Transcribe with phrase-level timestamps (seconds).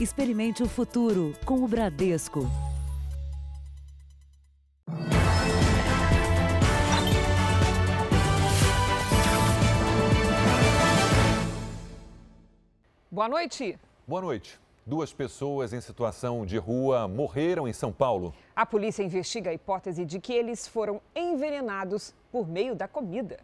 [0.00, 2.48] Experimente o futuro com o Bradesco.
[13.10, 13.76] Boa noite.
[14.06, 14.56] Boa noite.
[14.86, 18.32] Duas pessoas em situação de rua morreram em São Paulo.
[18.54, 23.40] A polícia investiga a hipótese de que eles foram envenenados por meio da comida.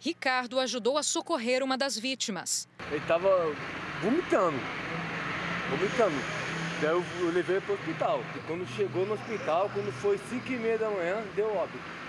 [0.00, 2.68] Ricardo ajudou a socorrer uma das vítimas.
[2.90, 3.28] Ele estava
[4.02, 4.58] vomitando,
[5.70, 6.16] vomitando.
[6.80, 8.20] Daí eu, eu levei para o hospital.
[8.36, 12.04] E quando chegou no hospital, quando foi 5 e meia da manhã, deu óbito.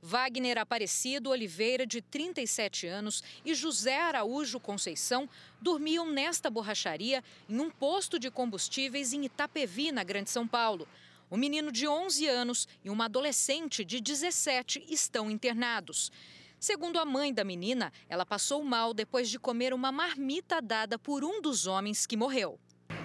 [0.00, 5.28] Wagner Aparecido Oliveira, de 37 anos, e José Araújo Conceição
[5.60, 10.86] dormiam nesta borracharia em um posto de combustíveis em Itapevi, na Grande São Paulo.
[11.30, 16.10] O menino de 11 anos e uma adolescente de 17 estão internados.
[16.58, 21.22] Segundo a mãe da menina, ela passou mal depois de comer uma marmita dada por
[21.22, 22.58] um dos homens que morreu.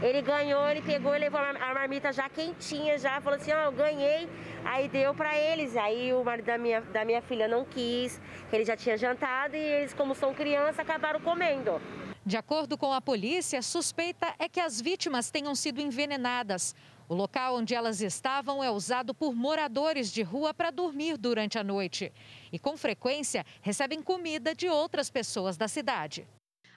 [0.03, 3.63] Ele ganhou, ele pegou e levou a marmita já quentinha, já falou assim, ó, oh,
[3.67, 4.27] eu ganhei.
[4.65, 5.77] Aí deu para eles.
[5.77, 8.19] Aí o marido da minha, da minha filha não quis,
[8.51, 11.81] ele já tinha jantado e eles, como são crianças, acabaram comendo.
[12.25, 16.75] De acordo com a polícia, suspeita é que as vítimas tenham sido envenenadas.
[17.07, 21.63] O local onde elas estavam é usado por moradores de rua para dormir durante a
[21.63, 22.11] noite.
[22.51, 26.27] E, com frequência, recebem comida de outras pessoas da cidade.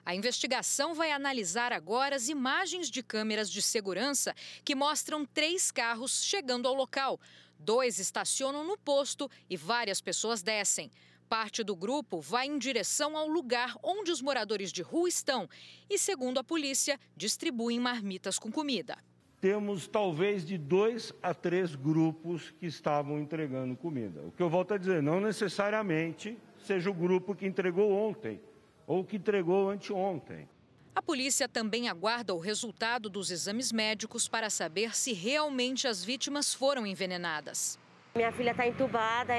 [0.07, 6.23] A investigação vai analisar agora as imagens de câmeras de segurança que mostram três carros
[6.23, 7.19] chegando ao local.
[7.59, 10.89] Dois estacionam no posto e várias pessoas descem.
[11.27, 15.45] Parte do grupo vai em direção ao lugar onde os moradores de rua estão
[15.89, 18.97] e, segundo a polícia, distribuem marmitas com comida.
[19.41, 24.21] Temos talvez de dois a três grupos que estavam entregando comida.
[24.21, 28.39] O que eu volto a dizer, não necessariamente seja o grupo que entregou ontem
[28.87, 30.47] ou que entregou anteontem.
[30.95, 36.53] A polícia também aguarda o resultado dos exames médicos para saber se realmente as vítimas
[36.53, 37.77] foram envenenadas.
[38.15, 39.33] Minha filha está entubada,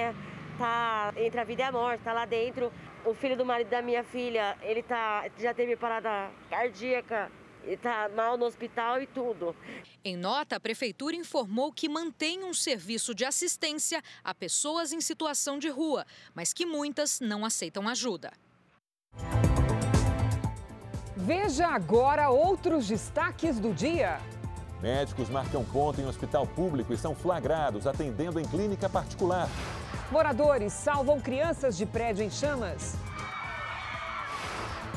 [0.53, 2.71] está entre a vida e a morte, está lá dentro.
[3.05, 7.33] O filho do marido da minha filha, ele tá, já teve parada cardíaca,
[7.67, 9.57] está mal no hospital e tudo.
[10.05, 15.59] Em nota, a prefeitura informou que mantém um serviço de assistência a pessoas em situação
[15.59, 18.31] de rua, mas que muitas não aceitam ajuda.
[21.21, 24.21] Veja agora outros destaques do dia.
[24.81, 29.49] Médicos marcam ponto em hospital público e são flagrados atendendo em clínica particular.
[30.13, 32.95] Moradores salvam crianças de prédio em chamas.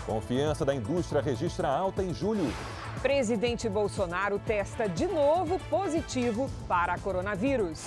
[0.05, 2.53] Confiança da indústria registra alta em julho.
[3.01, 7.83] Presidente Bolsonaro testa de novo positivo para coronavírus.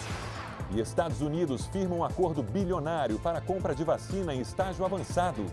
[0.73, 5.47] E Estados Unidos firma um acordo bilionário para compra de vacina em estágio avançado.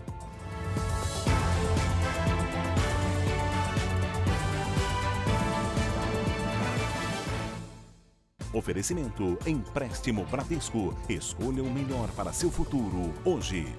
[8.52, 10.94] Oferecimento Empréstimo Bradesco.
[11.08, 13.74] Escolha o melhor para seu futuro hoje.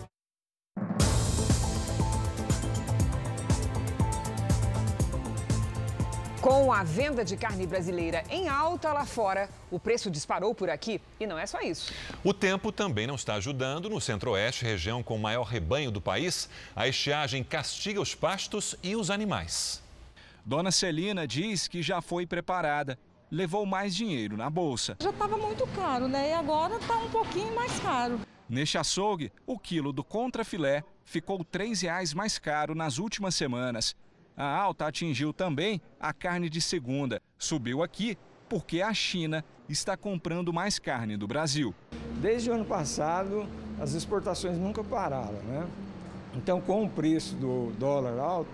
[6.42, 11.00] Com a venda de carne brasileira em alta lá fora, o preço disparou por aqui
[11.20, 11.94] e não é só isso.
[12.24, 16.50] O tempo também não está ajudando no centro-oeste, região com o maior rebanho do país.
[16.76, 19.84] A estiagem castiga os pastos e os animais.
[20.44, 22.98] Dona Celina diz que já foi preparada
[23.34, 24.96] levou mais dinheiro na bolsa.
[25.02, 26.30] Já estava muito caro, né?
[26.30, 28.20] E agora está um pouquinho mais caro.
[28.48, 33.96] Neste açougue, o quilo do contrafilé ficou R$ 3,00 mais caro nas últimas semanas.
[34.38, 37.20] A alta atingiu também a carne de segunda.
[37.38, 38.18] Subiu aqui
[38.48, 41.74] porque a China está comprando mais carne do Brasil.
[42.22, 43.48] Desde o ano passado,
[43.82, 45.68] as exportações nunca pararam, né?
[46.36, 48.52] Então, com o preço do dólar alto,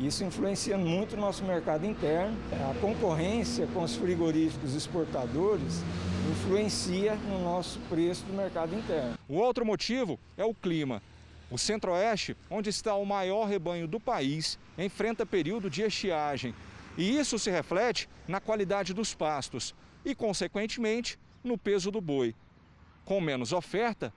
[0.00, 2.36] isso influencia muito o nosso mercado interno.
[2.70, 5.82] A concorrência com os frigoríficos exportadores
[6.30, 9.18] influencia no nosso preço do mercado interno.
[9.28, 11.02] O outro motivo é o clima.
[11.50, 16.54] O Centro-Oeste, onde está o maior rebanho do país, enfrenta período de estiagem.
[16.96, 19.74] E isso se reflete na qualidade dos pastos
[20.04, 22.34] e, consequentemente, no peso do boi.
[23.04, 24.12] Com menos oferta,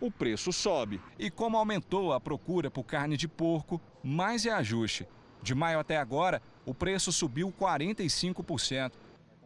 [0.00, 1.00] o preço sobe.
[1.18, 5.06] E como aumentou a procura por carne de porco, mais é ajuste.
[5.42, 8.92] De maio até agora, o preço subiu 45%.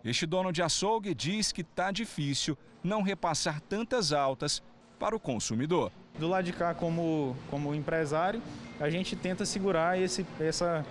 [0.04, 4.62] Este dono de açougue diz que está difícil não repassar tantas altas
[4.98, 5.90] para o consumidor.
[6.18, 8.42] Do lado de cá, como, como empresário,
[8.78, 10.84] a gente tenta segurar esse, essa,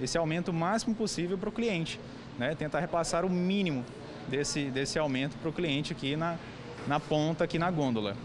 [0.00, 2.00] esse aumento o máximo possível para o cliente.
[2.38, 2.54] Né?
[2.54, 3.84] Tentar repassar o mínimo
[4.28, 6.38] desse, desse aumento para o cliente aqui na,
[6.86, 8.16] na ponta, aqui na gôndola.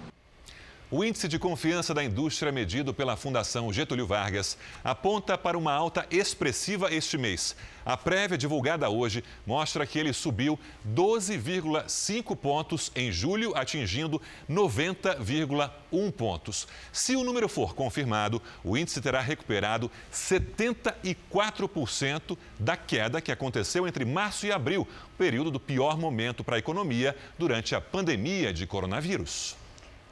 [0.91, 6.05] O índice de confiança da indústria medido pela Fundação Getúlio Vargas aponta para uma alta
[6.11, 7.55] expressiva este mês.
[7.83, 16.67] A prévia divulgada hoje mostra que ele subiu 12,5 pontos em julho, atingindo 90,1 pontos.
[16.93, 24.05] Se o número for confirmado, o índice terá recuperado 74% da queda que aconteceu entre
[24.05, 24.87] março e abril,
[25.17, 29.64] período do pior momento para a economia durante a pandemia de coronavírus.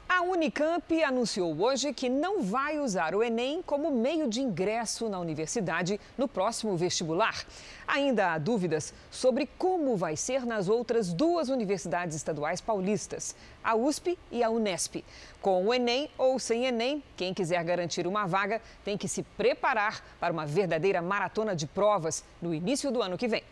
[0.06, 5.18] A Unicamp anunciou hoje que não vai usar o Enem como meio de ingresso na
[5.18, 7.44] universidade no próximo vestibular.
[7.86, 14.18] Ainda há dúvidas sobre como vai ser nas outras duas universidades estaduais paulistas, a USP
[14.30, 15.02] e a Unesp.
[15.40, 20.04] Com o Enem ou sem Enem, quem quiser garantir uma vaga tem que se preparar
[20.20, 23.42] para uma verdadeira maratona de provas no início do ano que vem.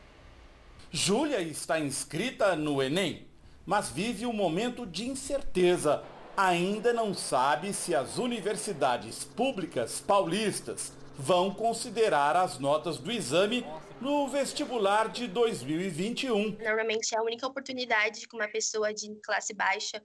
[0.90, 3.26] Júlia está inscrita no Enem,
[3.64, 6.02] mas vive um momento de incerteza
[6.36, 13.66] ainda não sabe se as universidades públicas paulistas vão considerar as notas do exame
[14.00, 16.56] no vestibular de 2021.
[16.58, 20.02] Normalmente é a única oportunidade que uma pessoa de classe baixa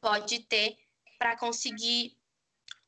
[0.00, 0.76] pode ter
[1.18, 2.16] para conseguir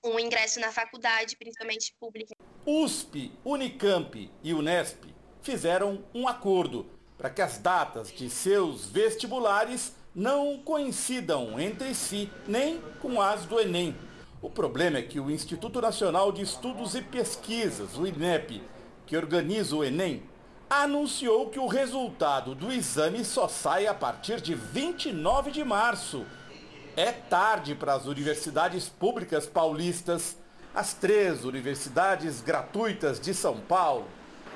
[0.04, 2.34] um ingresso na faculdade, principalmente pública.
[2.66, 5.04] USP, Unicamp e Unesp
[5.42, 6.86] fizeram um acordo
[7.16, 13.60] para que as datas de seus vestibulares não coincidam entre si nem com as do
[13.60, 13.96] Enem.
[14.42, 18.62] O problema é que o Instituto Nacional de Estudos e Pesquisas, o INEP,
[19.06, 20.22] que organiza o Enem,
[20.68, 26.24] anunciou que o resultado do exame só sai a partir de 29 de março.
[26.96, 30.36] É tarde para as universidades públicas paulistas.
[30.74, 34.06] As três universidades gratuitas de São Paulo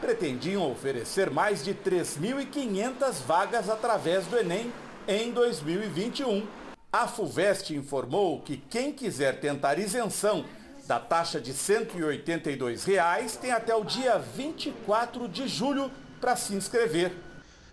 [0.00, 4.72] pretendiam oferecer mais de 3.500 vagas através do Enem
[5.06, 6.46] em 2021.
[6.92, 10.44] A FUVEST informou que quem quiser tentar isenção
[10.86, 15.90] da taxa de 182 reais tem até o dia 24 de julho
[16.20, 17.12] para se inscrever.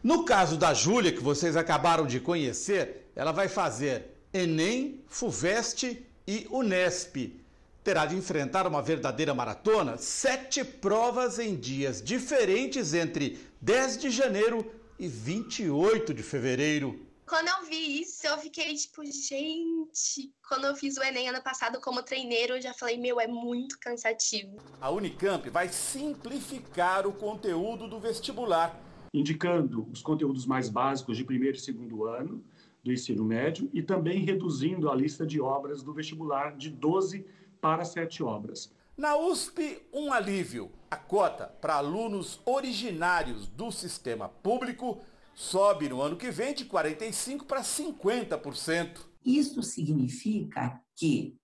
[0.04, 6.48] No caso da Júlia, que vocês acabaram de conhecer, ela vai fazer Enem, FUVEST e
[6.50, 7.40] Unesp.
[7.84, 14.66] Terá de enfrentar uma verdadeira maratona, sete provas em dias diferentes entre 10 de janeiro
[14.98, 17.11] e 28 de fevereiro.
[17.32, 20.36] Quando eu vi isso, eu fiquei tipo, gente.
[20.46, 23.80] Quando eu fiz o Enem ano passado como treineiro, eu já falei, meu, é muito
[23.80, 24.58] cansativo.
[24.82, 28.78] A Unicamp vai simplificar o conteúdo do vestibular,
[29.14, 32.44] indicando os conteúdos mais básicos de primeiro e segundo ano
[32.84, 37.26] do ensino médio e também reduzindo a lista de obras do vestibular de 12
[37.62, 38.74] para 7 obras.
[38.98, 40.70] Na USP, um alívio.
[40.92, 45.02] A cota para alunos originários do sistema público
[45.42, 49.00] sobe no ano que vem de 45% para 50%.
[49.26, 51.36] Isso significa que,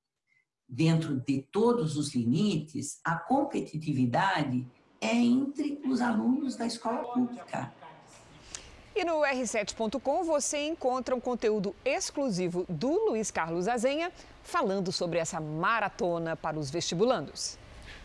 [0.69, 4.67] dentro de todos os limites, a competitividade
[5.01, 7.73] é entre os alunos da escola pública.
[8.95, 14.11] E no r7.com você encontra um conteúdo exclusivo do Luiz Carlos Azenha
[14.44, 17.57] falando sobre essa maratona para os vestibulandos.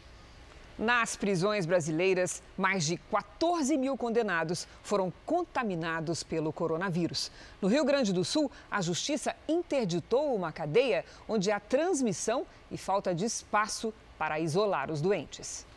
[0.78, 7.32] Nas prisões brasileiras, mais de 14 mil condenados foram contaminados pelo coronavírus.
[7.60, 13.12] No Rio Grande do Sul, a Justiça interditou uma cadeia onde há transmissão e falta
[13.12, 15.68] de espaço para isolar os doentes.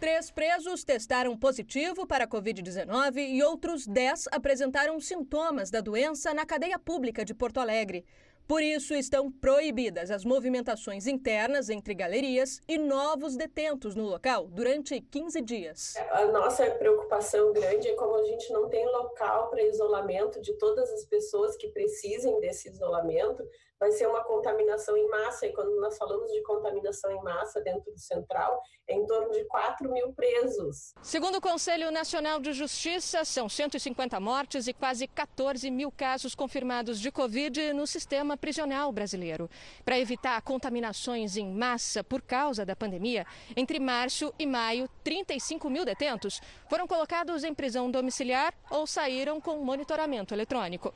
[0.00, 6.46] Três presos testaram positivo para a Covid-19 e outros dez apresentaram sintomas da doença na
[6.46, 8.06] cadeia pública de Porto Alegre.
[8.48, 15.02] Por isso, estão proibidas as movimentações internas entre galerias e novos detentos no local durante
[15.02, 15.94] 15 dias.
[16.10, 20.90] A nossa preocupação grande é como a gente não tem local para isolamento de todas
[20.92, 23.46] as pessoas que precisem desse isolamento,
[23.80, 27.90] vai ser uma contaminação em massa, e quando nós falamos de contaminação em massa dentro
[27.90, 30.92] do central, é em torno de 4 mil presos.
[31.00, 37.00] Segundo o Conselho Nacional de Justiça, são 150 mortes e quase 14 mil casos confirmados
[37.00, 39.48] de Covid no sistema prisional brasileiro.
[39.82, 43.24] Para evitar contaminações em massa por causa da pandemia,
[43.56, 49.64] entre março e maio, 35 mil detentos foram colocados em prisão domiciliar ou saíram com
[49.64, 50.92] monitoramento eletrônico.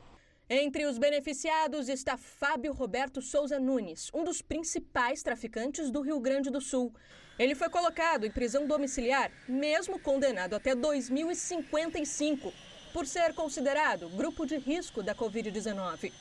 [0.47, 6.51] Entre os beneficiados está Fábio Roberto Souza Nunes, um dos principais traficantes do Rio Grande
[6.51, 6.93] do Sul.
[7.39, 12.53] Ele foi colocado em prisão domiciliar, mesmo condenado até 2055,
[12.93, 16.13] por ser considerado grupo de risco da Covid-19.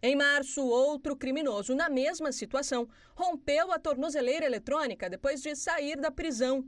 [0.00, 6.12] Em março, outro criminoso na mesma situação rompeu a tornozeleira eletrônica depois de sair da
[6.12, 6.64] prisão.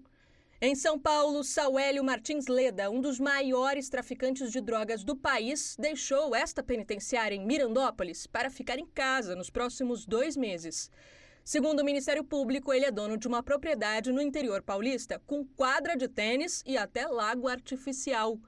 [0.60, 6.34] Em São Paulo, Sauélio Martins Leda, um dos maiores traficantes de drogas do país, deixou
[6.34, 10.90] esta penitenciária em Mirandópolis para ficar em casa nos próximos dois meses.
[11.44, 15.96] Segundo o Ministério Público, ele é dono de uma propriedade no interior paulista com quadra
[15.96, 18.38] de tênis e até lago artificial.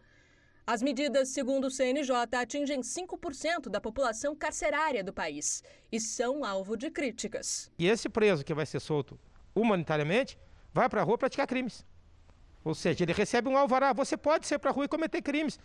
[0.64, 6.76] As medidas, segundo o CNJ, atingem 5% da população carcerária do país e são alvo
[6.76, 7.70] de críticas.
[7.78, 9.18] E esse preso que vai ser solto
[9.54, 10.38] humanitariamente
[10.72, 11.84] vai para a rua praticar crimes.
[12.66, 13.92] Ou seja, ele recebe um alvará.
[13.92, 15.56] Você pode ser para a rua e cometer crimes.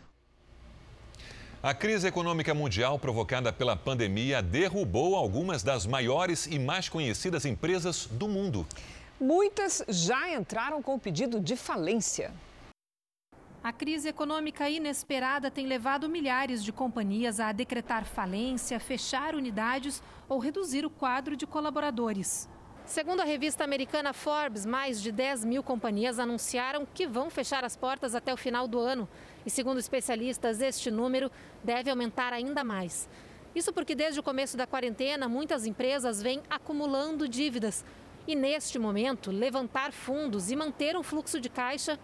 [1.64, 8.06] A crise econômica mundial provocada pela pandemia derrubou algumas das maiores e mais conhecidas empresas
[8.06, 8.68] do mundo.
[9.20, 12.32] Muitas já entraram com pedido de falência.
[13.64, 20.38] A crise econômica inesperada tem levado milhares de companhias a decretar falência, fechar unidades ou
[20.38, 22.48] reduzir o quadro de colaboradores.
[22.92, 27.74] Segundo a revista americana Forbes, mais de 10 mil companhias anunciaram que vão fechar as
[27.74, 29.08] portas até o final do ano.
[29.46, 31.32] E segundo especialistas, este número
[31.64, 33.08] deve aumentar ainda mais.
[33.56, 37.86] Isso porque desde o começo da quarentena, muitas empresas vêm acumulando dívidas.
[38.28, 41.98] E neste momento, levantar fundos e manter um fluxo de caixa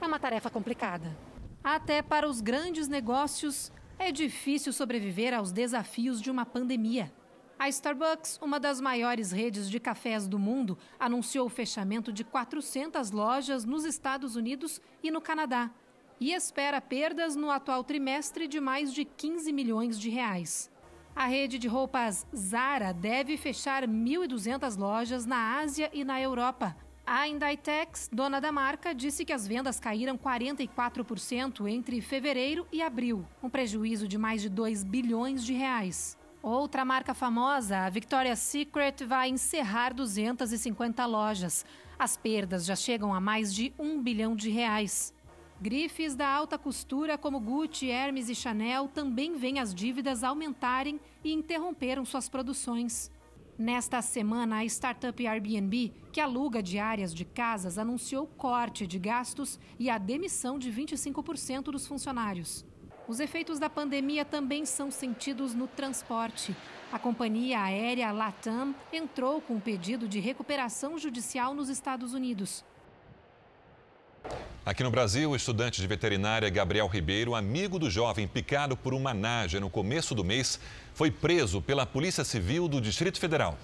[0.00, 1.14] é uma tarefa complicada.
[1.62, 7.12] Até para os grandes negócios, é difícil sobreviver aos desafios de uma pandemia.
[7.60, 13.10] A Starbucks, uma das maiores redes de cafés do mundo, anunciou o fechamento de 400
[13.10, 15.70] lojas nos Estados Unidos e no Canadá
[16.18, 20.70] e espera perdas no atual trimestre de mais de 15 milhões de reais.
[21.14, 26.74] A rede de roupas Zara deve fechar 1.200 lojas na Ásia e na Europa.
[27.06, 33.26] A Inditex, dona da marca, disse que as vendas caíram 44% entre fevereiro e abril,
[33.42, 36.18] um prejuízo de mais de 2 bilhões de reais.
[36.42, 41.66] Outra marca famosa, a Victoria's Secret, vai encerrar 250 lojas.
[41.98, 45.12] As perdas já chegam a mais de um bilhão de reais.
[45.60, 51.30] Grifes da alta costura como Gucci, Hermes e Chanel também veem as dívidas aumentarem e
[51.30, 53.10] interromperam suas produções.
[53.58, 59.90] Nesta semana, a startup Airbnb, que aluga diárias de casas, anunciou corte de gastos e
[59.90, 62.64] a demissão de 25% dos funcionários.
[63.10, 66.54] Os efeitos da pandemia também são sentidos no transporte.
[66.92, 72.64] A companhia aérea Latam entrou com um pedido de recuperação judicial nos Estados Unidos.
[74.64, 79.12] Aqui no Brasil, o estudante de veterinária Gabriel Ribeiro, amigo do jovem picado por uma
[79.12, 80.60] naja no começo do mês,
[80.94, 83.58] foi preso pela Polícia Civil do Distrito Federal.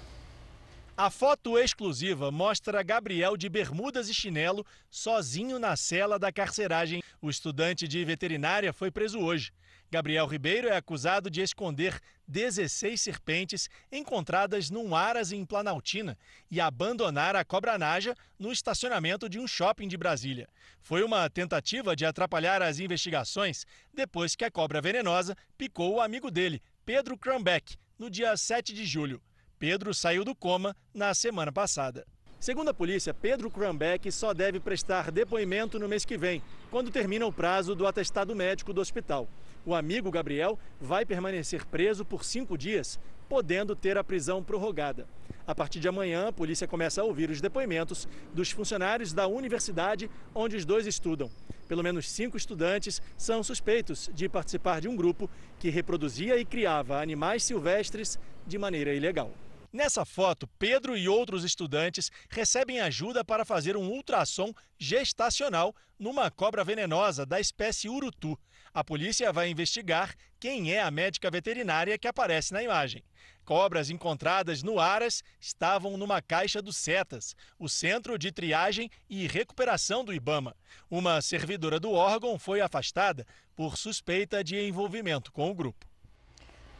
[0.98, 7.02] A foto exclusiva mostra Gabriel de bermudas e chinelo sozinho na cela da carceragem.
[7.26, 9.52] O estudante de veterinária foi preso hoje.
[9.90, 16.16] Gabriel Ribeiro é acusado de esconder 16 serpentes encontradas num aras em Planaltina
[16.48, 20.48] e abandonar a cobra naja no estacionamento de um shopping de Brasília.
[20.80, 26.30] Foi uma tentativa de atrapalhar as investigações depois que a cobra venenosa picou o amigo
[26.30, 29.20] dele, Pedro Crumbeck, no dia 7 de julho.
[29.58, 32.06] Pedro saiu do coma na semana passada.
[32.38, 37.26] Segundo a polícia, Pedro Crumbeck só deve prestar depoimento no mês que vem, quando termina
[37.26, 39.26] o prazo do atestado médico do hospital.
[39.64, 45.06] O amigo Gabriel vai permanecer preso por cinco dias, podendo ter a prisão prorrogada.
[45.46, 50.10] A partir de amanhã, a polícia começa a ouvir os depoimentos dos funcionários da universidade
[50.34, 51.30] onde os dois estudam.
[51.66, 55.28] Pelo menos cinco estudantes são suspeitos de participar de um grupo
[55.58, 59.32] que reproduzia e criava animais silvestres de maneira ilegal.
[59.76, 66.64] Nessa foto, Pedro e outros estudantes recebem ajuda para fazer um ultrassom gestacional numa cobra
[66.64, 68.40] venenosa da espécie urutu.
[68.72, 73.04] A polícia vai investigar quem é a médica veterinária que aparece na imagem.
[73.44, 80.02] Cobras encontradas no Aras estavam numa caixa do CETAS, o Centro de Triagem e Recuperação
[80.02, 80.56] do Ibama.
[80.90, 85.86] Uma servidora do órgão foi afastada por suspeita de envolvimento com o grupo.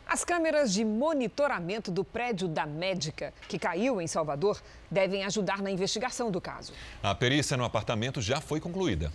[0.07, 5.69] As câmeras de monitoramento do prédio da médica, que caiu em Salvador, devem ajudar na
[5.69, 6.73] investigação do caso.
[7.03, 9.13] A perícia no apartamento já foi concluída.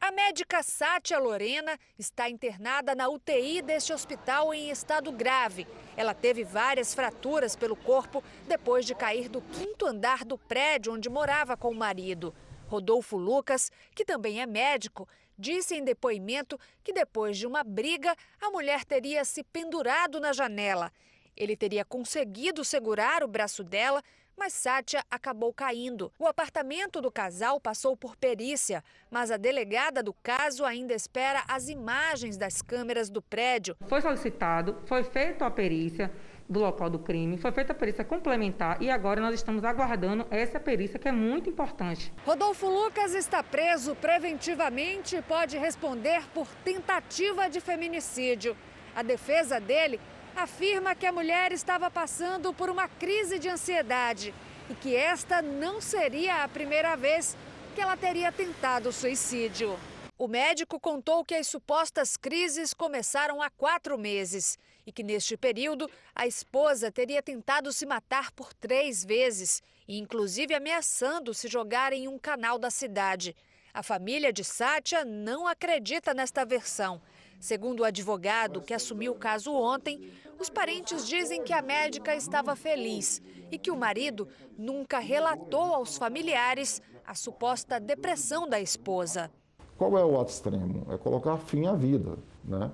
[0.00, 5.66] A médica Sátia Lorena está internada na UTI deste hospital em estado grave.
[5.94, 11.10] Ela teve várias fraturas pelo corpo depois de cair do quinto andar do prédio onde
[11.10, 12.34] morava com o marido.
[12.66, 15.06] Rodolfo Lucas, que também é médico,
[15.38, 20.92] disse em depoimento que depois de uma briga, a mulher teria se pendurado na janela.
[21.36, 24.02] Ele teria conseguido segurar o braço dela,
[24.36, 26.12] mas Sátia acabou caindo.
[26.18, 31.68] O apartamento do casal passou por perícia, mas a delegada do caso ainda espera as
[31.68, 33.76] imagens das câmeras do prédio.
[33.86, 36.10] Foi solicitado, foi feita a perícia
[36.48, 40.60] do local do crime, foi feita a perícia complementar e agora nós estamos aguardando essa
[40.60, 42.12] perícia que é muito importante.
[42.24, 48.56] Rodolfo Lucas está preso preventivamente e pode responder por tentativa de feminicídio.
[48.94, 50.00] A defesa dele
[50.36, 54.34] afirma que a mulher estava passando por uma crise de ansiedade
[54.68, 57.36] e que esta não seria a primeira vez
[57.74, 59.76] que ela teria tentado suicídio.
[60.16, 65.88] O médico contou que as supostas crises começaram há quatro meses e que neste período
[66.14, 72.18] a esposa teria tentado se matar por três vezes, inclusive ameaçando se jogar em um
[72.18, 73.34] canal da cidade.
[73.72, 77.00] A família de Sátia não acredita nesta versão.
[77.40, 82.56] Segundo o advogado que assumiu o caso ontem, os parentes dizem que a médica estava
[82.56, 89.30] feliz e que o marido nunca relatou aos familiares a suposta depressão da esposa.
[89.76, 90.86] Qual é o ato extremo?
[90.90, 92.70] É colocar fim à vida, né?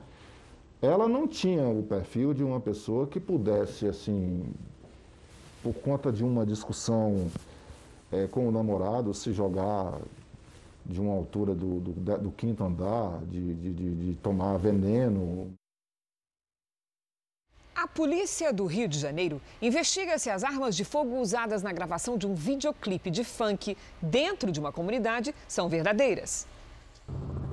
[0.82, 4.42] Ela não tinha o perfil de uma pessoa que pudesse, assim,
[5.62, 7.30] por conta de uma discussão
[8.10, 10.00] é, com o namorado, se jogar
[10.86, 15.52] de uma altura do, do, do quinto andar, de, de, de tomar veneno.
[17.74, 22.16] A polícia do Rio de Janeiro investiga se as armas de fogo usadas na gravação
[22.16, 26.46] de um videoclipe de funk dentro de uma comunidade são verdadeiras.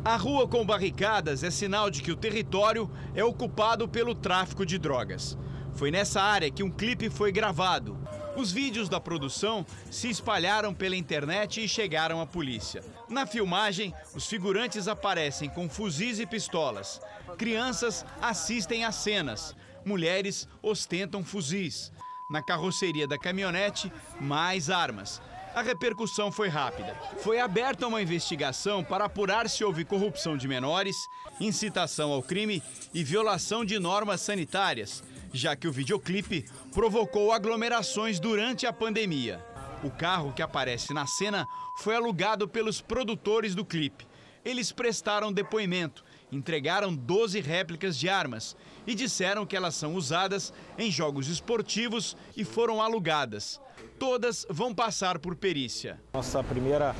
[0.03, 4.77] A rua com barricadas é sinal de que o território é ocupado pelo tráfico de
[4.77, 5.37] drogas.
[5.73, 7.97] Foi nessa área que um clipe foi gravado.
[8.35, 12.83] Os vídeos da produção se espalharam pela internet e chegaram à polícia.
[13.09, 17.01] Na filmagem, os figurantes aparecem com fuzis e pistolas.
[17.37, 19.55] Crianças assistem às cenas
[19.87, 21.91] mulheres ostentam fuzis.
[22.29, 25.21] Na carroceria da caminhonete, mais armas.
[25.57, 26.93] A repercussão foi rápida.
[27.17, 32.61] Foi aberta uma investigação para apurar se houve corrupção de menores, incitação ao crime
[32.93, 35.03] e violação de normas sanitárias,
[35.33, 39.43] já que o videoclipe provocou aglomerações durante a pandemia.
[39.83, 41.47] O carro que aparece na cena
[41.79, 44.05] foi alugado pelos produtores do clipe.
[44.45, 50.91] Eles prestaram depoimento, entregaram 12 réplicas de armas e disseram que elas são usadas em
[50.91, 53.59] jogos esportivos e foram alugadas.
[53.99, 55.99] Todas vão passar por perícia.
[56.13, 56.95] Nossa primeira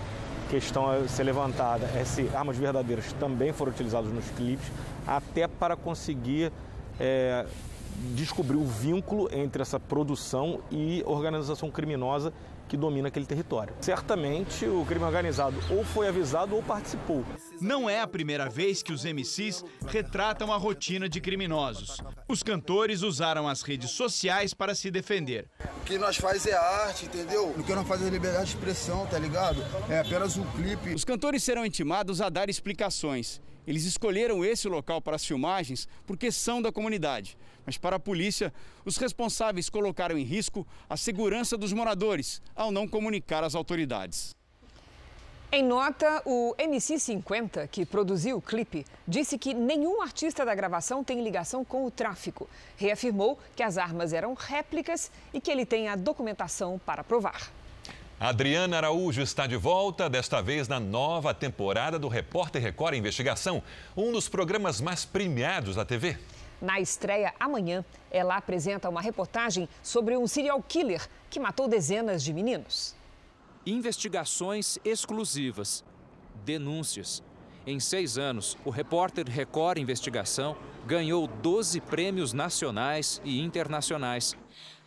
[0.50, 4.72] questão a ser levantada é se armas verdadeiras também foram utilizadas nos clipes,
[5.06, 6.52] até para conseguir
[7.00, 7.46] é,
[8.16, 12.34] descobrir o vínculo entre essa produção e organização criminosa
[12.68, 13.74] que domina aquele território.
[13.82, 17.24] Certamente o crime organizado ou foi avisado ou participou.
[17.62, 21.98] Não é a primeira vez que os MCs retratam a rotina de criminosos.
[22.28, 25.48] Os cantores usaram as redes sociais para se defender.
[25.82, 27.54] O que nós faz é arte, entendeu?
[27.58, 29.64] O que nós faz é liberdade de expressão, tá ligado?
[29.90, 30.94] É apenas um clipe.
[30.94, 33.42] Os cantores serão intimados a dar explicações.
[33.68, 37.38] Eles escolheram esse local para as filmagens porque são da comunidade.
[37.66, 38.54] Mas para a polícia,
[38.86, 44.34] os responsáveis colocaram em risco a segurança dos moradores ao não comunicar às autoridades.
[45.52, 51.24] Em nota, o MC50, que produziu o clipe, disse que nenhum artista da gravação tem
[51.24, 52.50] ligação com o tráfico.
[52.78, 57.50] Reafirmou que as armas eram réplicas e que ele tem a documentação para provar.
[58.20, 63.62] Adriana Araújo está de volta, desta vez na nova temporada do Repórter Record Investigação,
[63.96, 66.18] um dos programas mais premiados da TV.
[66.60, 72.34] Na estreia amanhã, ela apresenta uma reportagem sobre um serial killer que matou dezenas de
[72.34, 72.96] meninos.
[73.68, 75.86] Investigações exclusivas,
[76.44, 77.22] denúncias.
[77.68, 84.36] Em seis anos, o repórter Record Investigação ganhou 12 prêmios nacionais e internacionais.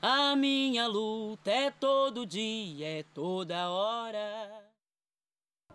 [0.02, 4.18] A minha luta é todo dia, é toda hora.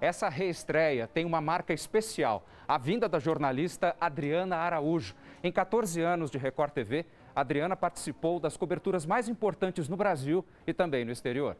[0.02, 5.14] Essa reestreia tem uma marca especial, a vinda da jornalista Adriana Araújo.
[5.44, 10.74] Em 14 anos de Record TV, Adriana participou das coberturas mais importantes no Brasil e
[10.74, 11.56] também no exterior.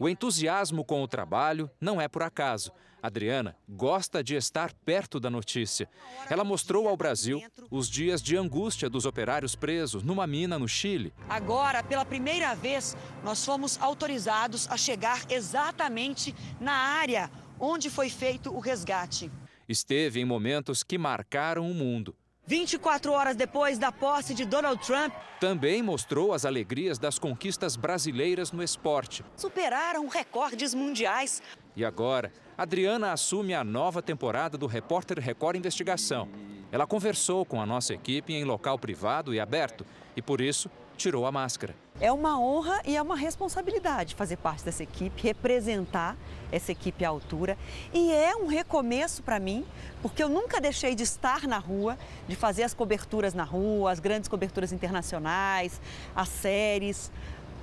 [0.00, 2.72] O entusiasmo com o trabalho não é por acaso.
[3.02, 5.90] Adriana gosta de estar perto da notícia.
[6.30, 11.12] Ela mostrou ao Brasil os dias de angústia dos operários presos numa mina no Chile.
[11.28, 18.50] Agora, pela primeira vez, nós fomos autorizados a chegar exatamente na área onde foi feito
[18.56, 19.30] o resgate.
[19.68, 22.16] Esteve em momentos que marcaram o mundo.
[22.46, 25.12] 24 horas depois da posse de Donald Trump.
[25.38, 29.24] Também mostrou as alegrias das conquistas brasileiras no esporte.
[29.36, 31.42] Superaram recordes mundiais.
[31.76, 36.28] E agora, Adriana assume a nova temporada do Repórter Record Investigação.
[36.72, 39.84] Ela conversou com a nossa equipe em local privado e aberto
[40.16, 41.74] e, por isso, tirou a máscara.
[41.98, 46.14] É uma honra e é uma responsabilidade fazer parte dessa equipe, representar
[46.52, 47.56] essa equipe à altura.
[47.92, 49.64] E é um recomeço para mim,
[50.02, 53.98] porque eu nunca deixei de estar na rua, de fazer as coberturas na rua, as
[53.98, 55.80] grandes coberturas internacionais,
[56.14, 57.10] as séries,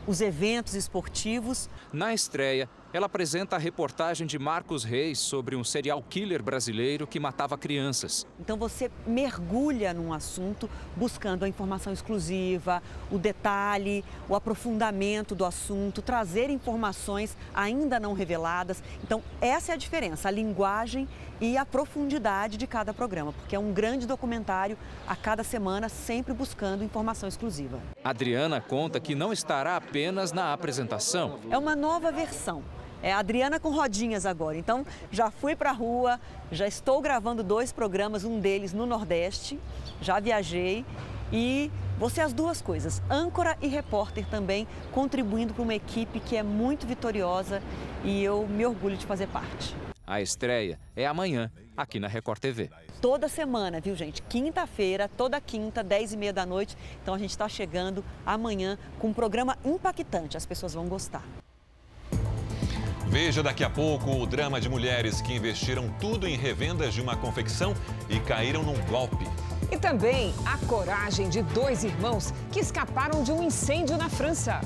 [0.07, 1.69] os eventos esportivos.
[1.93, 2.67] Na estreia,
[2.97, 8.25] ela apresenta a reportagem de Marcos Reis sobre um serial killer brasileiro que matava crianças.
[8.39, 12.81] Então você mergulha num assunto buscando a informação exclusiva,
[13.11, 18.81] o detalhe, o aprofundamento do assunto, trazer informações ainda não reveladas.
[19.03, 21.07] Então essa é a diferença, a linguagem
[21.39, 24.75] e a profundidade de cada programa, porque é um grande documentário
[25.07, 27.79] a cada semana, sempre buscando informação exclusiva.
[28.03, 31.39] Adriana conta que não estará apenas na apresentação.
[31.51, 32.63] É uma nova versão
[33.01, 34.57] é a Adriana com rodinhas agora.
[34.57, 36.19] Então, já fui para a rua,
[36.51, 39.59] já estou gravando dois programas, um deles no Nordeste,
[40.01, 40.85] já viajei
[41.31, 41.71] e
[42.09, 46.85] ser as duas coisas, âncora e repórter também, contribuindo para uma equipe que é muito
[46.85, 47.61] vitoriosa
[48.03, 49.75] e eu me orgulho de fazer parte.
[50.05, 52.69] A estreia é amanhã, aqui na Record TV.
[53.01, 54.21] Toda semana, viu gente?
[54.21, 56.77] Quinta-feira, toda quinta, 10 e meia da noite.
[57.03, 60.37] Então a gente está chegando amanhã com um programa impactante.
[60.37, 61.23] As pessoas vão gostar.
[63.09, 67.15] Veja daqui a pouco o drama de mulheres que investiram tudo em revendas de uma
[67.15, 67.73] confecção
[68.09, 69.25] e caíram num golpe.
[69.71, 74.59] E também a coragem de dois irmãos que escaparam de um incêndio na França.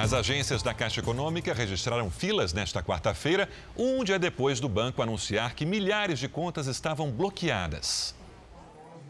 [0.00, 5.54] As agências da Caixa Econômica registraram filas nesta quarta-feira, um dia depois do banco anunciar
[5.54, 8.14] que milhares de contas estavam bloqueadas.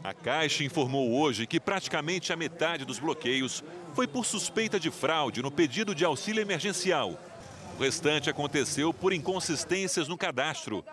[0.03, 3.63] A Caixa informou hoje que praticamente a metade dos bloqueios
[3.95, 7.17] foi por suspeita de fraude no pedido de auxílio emergencial.
[7.79, 10.85] O restante aconteceu por inconsistências no cadastro.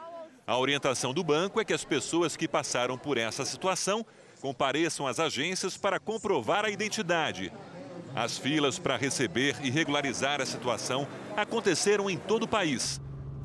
[0.46, 4.06] A orientação do banco é que as pessoas que passaram por essa situação
[4.42, 7.52] compareçam às agências para comprovar a identidade.
[8.18, 13.00] As filas para receber e regularizar a situação aconteceram em todo o país.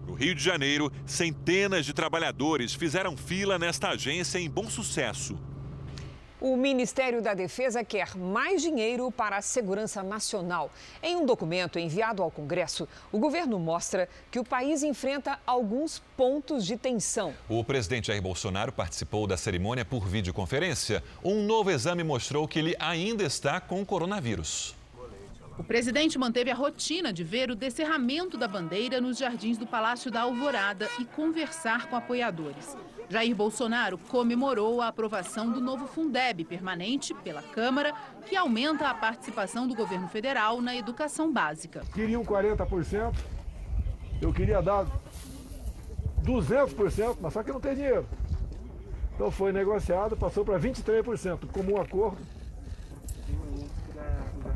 [0.06, 5.38] No Rio de Janeiro, centenas de trabalhadores fizeram fila nesta agência em bom sucesso.
[6.44, 10.72] O Ministério da Defesa quer mais dinheiro para a segurança nacional.
[11.00, 16.66] Em um documento enviado ao Congresso, o governo mostra que o país enfrenta alguns pontos
[16.66, 17.32] de tensão.
[17.48, 21.00] O presidente Jair Bolsonaro participou da cerimônia por videoconferência.
[21.22, 24.74] Um novo exame mostrou que ele ainda está com coronavírus.
[25.56, 30.10] O presidente manteve a rotina de ver o descerramento da bandeira nos jardins do Palácio
[30.10, 32.76] da Alvorada e conversar com apoiadores.
[33.08, 37.94] Jair Bolsonaro comemorou a aprovação do novo Fundeb permanente pela Câmara,
[38.26, 41.82] que aumenta a participação do governo federal na educação básica.
[41.92, 43.14] Queriam 40%,
[44.20, 44.86] eu queria dar
[46.22, 48.06] 200%, mas só que não tem dinheiro.
[49.14, 52.18] Então foi negociado, passou para 23%, comum acordo.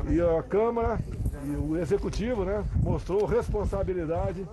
[0.08, 0.98] E a Câmara
[1.44, 4.46] e o Executivo né, mostrou responsabilidade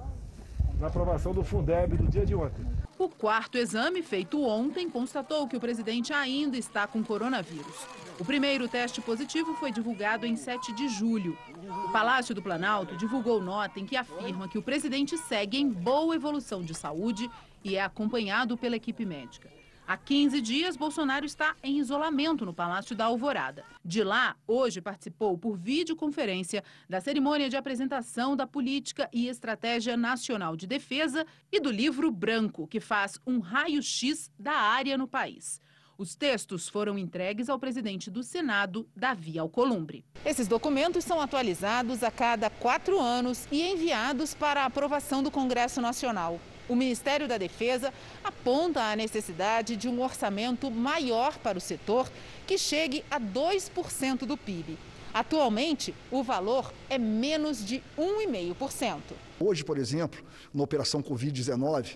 [0.79, 2.65] na aprovação do Fundeb do dia de ontem.
[3.03, 7.85] O quarto exame, feito ontem, constatou que o presidente ainda está com coronavírus.
[8.17, 11.37] O primeiro teste positivo foi divulgado em 7 de julho.
[11.85, 16.15] O Palácio do Planalto divulgou nota em que afirma que o presidente segue em boa
[16.15, 17.29] evolução de saúde
[17.61, 19.51] e é acompanhado pela equipe médica.
[19.85, 23.65] Há 15 dias, Bolsonaro está em isolamento no Palácio da Alvorada.
[23.83, 30.55] De lá, hoje participou por videoconferência da cerimônia de apresentação da Política e Estratégia Nacional
[30.55, 35.59] de Defesa e do livro branco, que faz um raio-x da área no país.
[35.97, 40.05] Os textos foram entregues ao presidente do Senado, Davi Alcolumbre.
[40.25, 46.39] Esses documentos são atualizados a cada quatro anos e enviados para aprovação do Congresso Nacional.
[46.73, 52.11] O Ministério da Defesa aponta a necessidade de um orçamento maior para o setor,
[52.47, 54.75] que chegue a 2% do PIB.
[55.13, 59.01] Atualmente, o valor é menos de 1,5%.
[59.39, 60.19] Hoje, por exemplo,
[60.51, 61.95] na Operação Covid-19,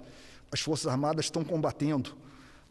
[0.52, 2.16] as Forças Armadas estão combatendo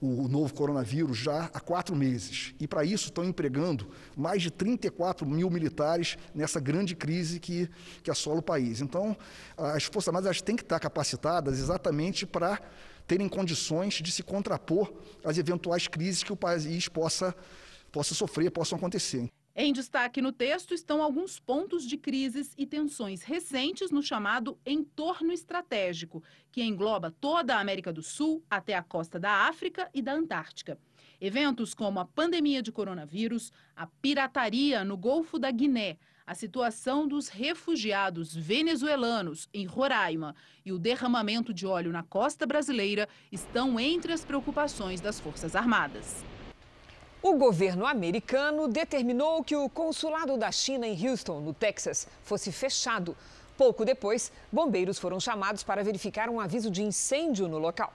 [0.01, 2.55] o novo coronavírus já há quatro meses.
[2.61, 7.69] E para isso estão empregando mais de 34 mil militares nessa grande crise que,
[8.03, 8.81] que assola o país.
[8.81, 9.17] Então,
[9.57, 12.61] as Forças Armadas têm que estar capacitadas exatamente para
[13.07, 14.93] terem condições de se contrapor
[15.25, 17.35] às eventuais crises que o país possa,
[17.91, 19.31] possa sofrer, possam acontecer.
[19.59, 25.33] Em destaque no texto estão alguns pontos de crises e tensões recentes no chamado entorno
[25.33, 30.13] estratégico, que engloba toda a América do Sul até a costa da África e da
[30.13, 30.79] Antártica.
[31.19, 37.29] Eventos como a pandemia de coronavírus, a pirataria no Golfo da Guiné, a situação dos
[37.29, 44.23] refugiados venezuelanos em Roraima e o derramamento de óleo na costa brasileira estão entre as
[44.23, 46.36] preocupações das Forças Armadas.
[47.29, 53.17] O governo americano determinou que o consulado da China em Houston, no Texas, fosse fechado.
[53.59, 57.93] Pouco depois, bombeiros foram chamados para verificar um aviso de incêndio no local.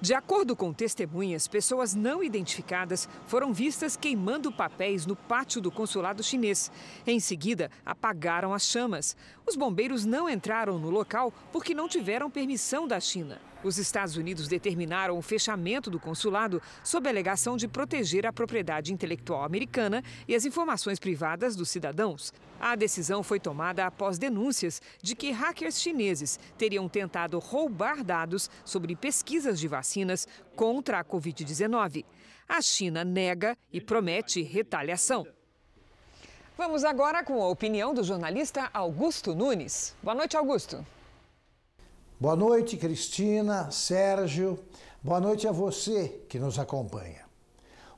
[0.00, 6.20] De acordo com testemunhas, pessoas não identificadas foram vistas queimando papéis no pátio do consulado
[6.20, 6.72] chinês.
[7.06, 9.16] Em seguida, apagaram as chamas.
[9.46, 13.40] Os bombeiros não entraram no local porque não tiveram permissão da China.
[13.62, 18.92] Os Estados Unidos determinaram o fechamento do consulado sob a alegação de proteger a propriedade
[18.92, 22.32] intelectual americana e as informações privadas dos cidadãos.
[22.60, 28.94] A decisão foi tomada após denúncias de que hackers chineses teriam tentado roubar dados sobre
[28.94, 32.04] pesquisas de vacinas contra a Covid-19.
[32.48, 35.26] A China nega e promete retaliação.
[36.56, 39.94] Vamos agora com a opinião do jornalista Augusto Nunes.
[40.02, 40.84] Boa noite, Augusto.
[42.20, 44.58] Boa noite, Cristina, Sérgio.
[45.00, 47.24] Boa noite a você que nos acompanha.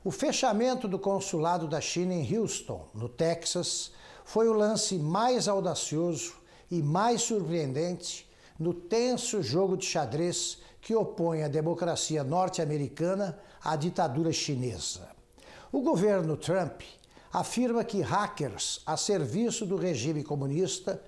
[0.03, 3.91] O fechamento do consulado da China em Houston, no Texas,
[4.23, 6.35] foi o lance mais audacioso
[6.69, 8.29] e mais surpreendente
[8.59, 15.09] no tenso jogo de xadrez que opõe a democracia norte-americana à ditadura chinesa.
[15.71, 16.81] O governo Trump
[17.33, 21.01] afirma que hackers a serviço do regime comunista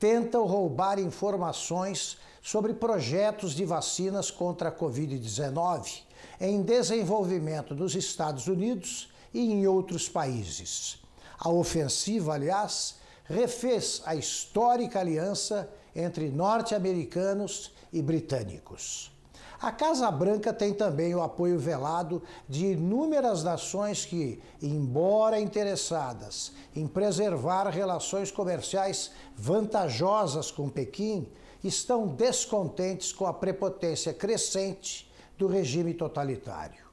[0.00, 6.02] tentam roubar informações sobre projetos de vacinas contra a Covid-19
[6.40, 11.02] em desenvolvimento nos Estados Unidos e em outros países.
[11.40, 19.10] A ofensiva, aliás, refez a histórica aliança entre norte-americanos e britânicos.
[19.60, 26.86] A Casa Branca tem também o apoio velado de inúmeras nações que, embora interessadas em
[26.86, 31.26] preservar relações comerciais vantajosas com Pequim,
[31.64, 36.84] estão descontentes com a prepotência crescente do regime totalitário.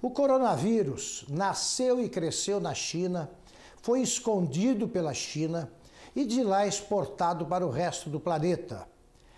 [0.00, 3.30] O coronavírus nasceu e cresceu na China,
[3.82, 5.70] foi escondido pela China
[6.16, 8.88] e de lá exportado para o resto do planeta.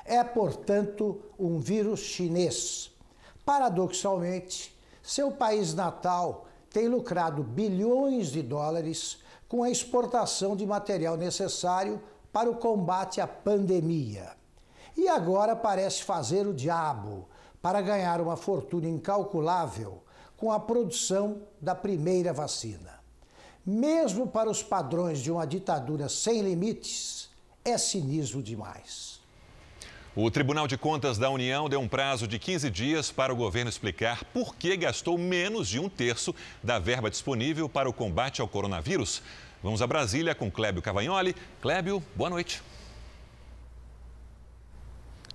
[0.05, 2.91] É, portanto, um vírus chinês.
[3.45, 12.01] Paradoxalmente, seu país natal tem lucrado bilhões de dólares com a exportação de material necessário
[12.33, 14.43] para o combate à pandemia
[14.97, 17.29] e agora parece fazer o diabo
[17.61, 20.03] para ganhar uma fortuna incalculável
[20.37, 23.01] com a produção da primeira vacina.
[23.65, 27.31] Mesmo para os padrões de uma ditadura sem limites,
[27.65, 29.12] é cinismo demais.
[30.15, 33.71] O Tribunal de Contas da União deu um prazo de 15 dias para o governo
[33.71, 38.47] explicar por que gastou menos de um terço da verba disponível para o combate ao
[38.47, 39.23] coronavírus.
[39.63, 41.35] Vamos a Brasília com Clébio Cavagnoli.
[41.63, 42.61] Clébio, boa noite.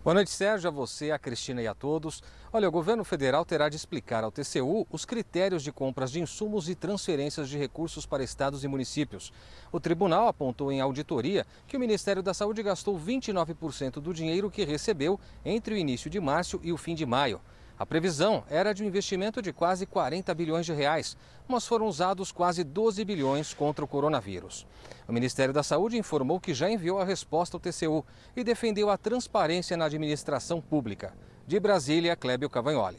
[0.03, 2.23] Boa noite, Sérgio, a você, a Cristina e a todos.
[2.53, 6.69] Olha, o governo federal terá de explicar ao TCU os critérios de compras de insumos
[6.69, 9.33] e transferências de recursos para estados e municípios.
[9.69, 14.63] O tribunal apontou em auditoria que o Ministério da Saúde gastou 29% do dinheiro que
[14.63, 17.41] recebeu entre o início de março e o fim de maio.
[17.79, 21.15] A previsão era de um investimento de quase 40 bilhões de reais,
[21.47, 24.65] mas foram usados quase 12 bilhões contra o coronavírus.
[25.07, 28.03] O Ministério da Saúde informou que já enviou a resposta ao TCU
[28.35, 31.13] e defendeu a transparência na administração pública.
[31.45, 32.97] De Brasília, Clébio Cavagnoli.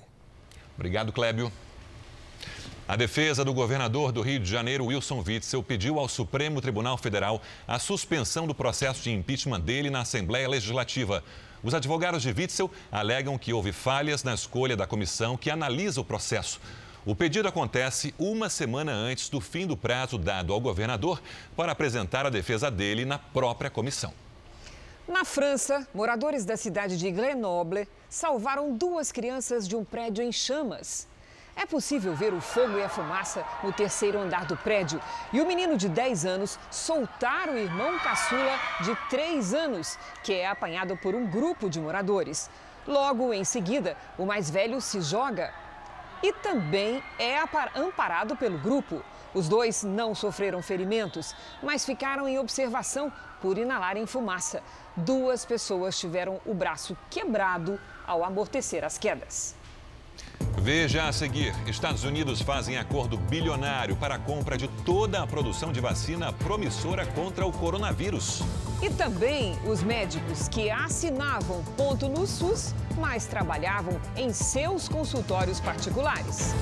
[0.76, 1.50] Obrigado, Clébio.
[2.86, 7.42] A defesa do governador do Rio de Janeiro, Wilson Witzel, pediu ao Supremo Tribunal Federal
[7.66, 11.22] a suspensão do processo de impeachment dele na Assembleia Legislativa.
[11.62, 16.05] Os advogados de Witzel alegam que houve falhas na escolha da comissão que analisa o
[16.05, 16.61] processo.
[17.05, 21.21] O pedido acontece uma semana antes do fim do prazo dado ao governador
[21.57, 24.12] para apresentar a defesa dele na própria comissão.
[25.09, 31.09] Na França, moradores da cidade de Grenoble salvaram duas crianças de um prédio em chamas.
[31.61, 35.01] É possível ver o fogo e a fumaça no terceiro andar do prédio
[35.33, 40.47] e o menino de 10 anos soltar o irmão caçula de 3 anos, que é
[40.47, 42.49] apanhado por um grupo de moradores.
[42.87, 45.53] Logo em seguida, o mais velho se joga
[46.23, 47.40] e também é
[47.75, 49.03] amparado pelo grupo.
[49.35, 54.62] Os dois não sofreram ferimentos, mas ficaram em observação por inalarem fumaça.
[54.97, 59.58] Duas pessoas tiveram o braço quebrado ao amortecer as quedas.
[60.61, 65.72] Veja a seguir: Estados Unidos fazem acordo bilionário para a compra de toda a produção
[65.72, 68.42] de vacina promissora contra o coronavírus.
[68.83, 76.55] E também os médicos que assinavam ponto no SUS, mas trabalhavam em seus consultórios particulares.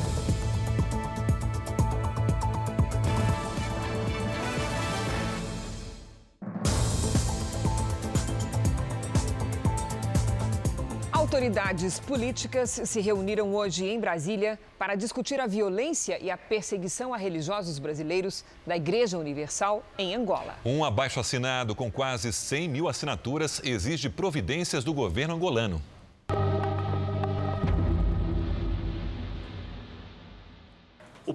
[11.27, 17.17] Autoridades políticas se reuniram hoje em Brasília para discutir a violência e a perseguição a
[17.17, 20.55] religiosos brasileiros da Igreja Universal em Angola.
[20.65, 25.83] Um abaixo assinado com quase 100 mil assinaturas exige providências do governo angolano.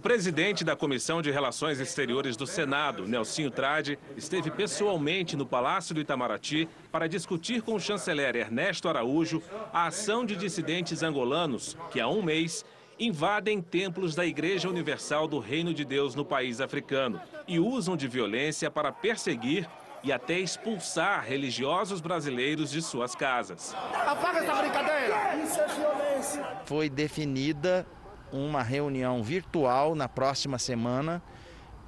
[0.02, 6.02] Presidente da Comissão de Relações Exteriores do Senado, Nelsinho Trade, esteve pessoalmente no Palácio do
[6.02, 12.08] Itamaraty para discutir com o chanceler Ernesto Araújo a ação de dissidentes angolanos que, há
[12.08, 12.66] um mês,
[13.00, 18.08] invadem templos da Igreja Universal do Reino de Deus no país africano e usam de
[18.08, 19.70] violência para perseguir
[20.04, 23.76] e até expulsar religiosos brasileiros de suas casas.
[23.94, 25.36] Apaga essa brincadeira!
[25.44, 26.48] Isso é violência!
[26.66, 27.86] Foi definida
[28.32, 31.22] uma reunião virtual na próxima semana,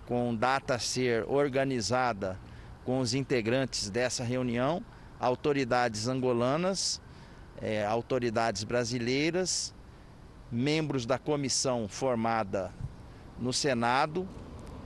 [0.05, 2.39] com data a ser organizada
[2.83, 4.83] com os integrantes dessa reunião,
[5.19, 7.01] autoridades angolanas,
[7.61, 9.73] é, autoridades brasileiras,
[10.51, 12.71] membros da comissão formada
[13.39, 14.27] no Senado,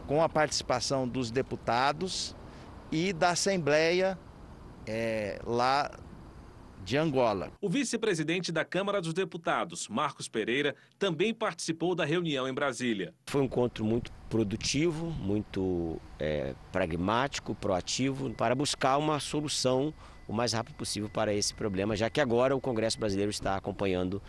[0.06, 2.36] com a participação dos deputados
[2.92, 4.18] e da Assembleia
[4.86, 5.92] é, lá
[6.88, 7.52] de Angola.
[7.60, 13.14] O vice-presidente da Câmara dos Deputados, Marcos Pereira, também participou da reunião em Brasília.
[13.26, 19.94] Foi um encontro muito produtivo, muito é, pragmático, proativo, para buscar uma solução
[20.26, 24.22] o mais rápido possível para esse problema, já que agora o Congresso brasileiro está acompanhando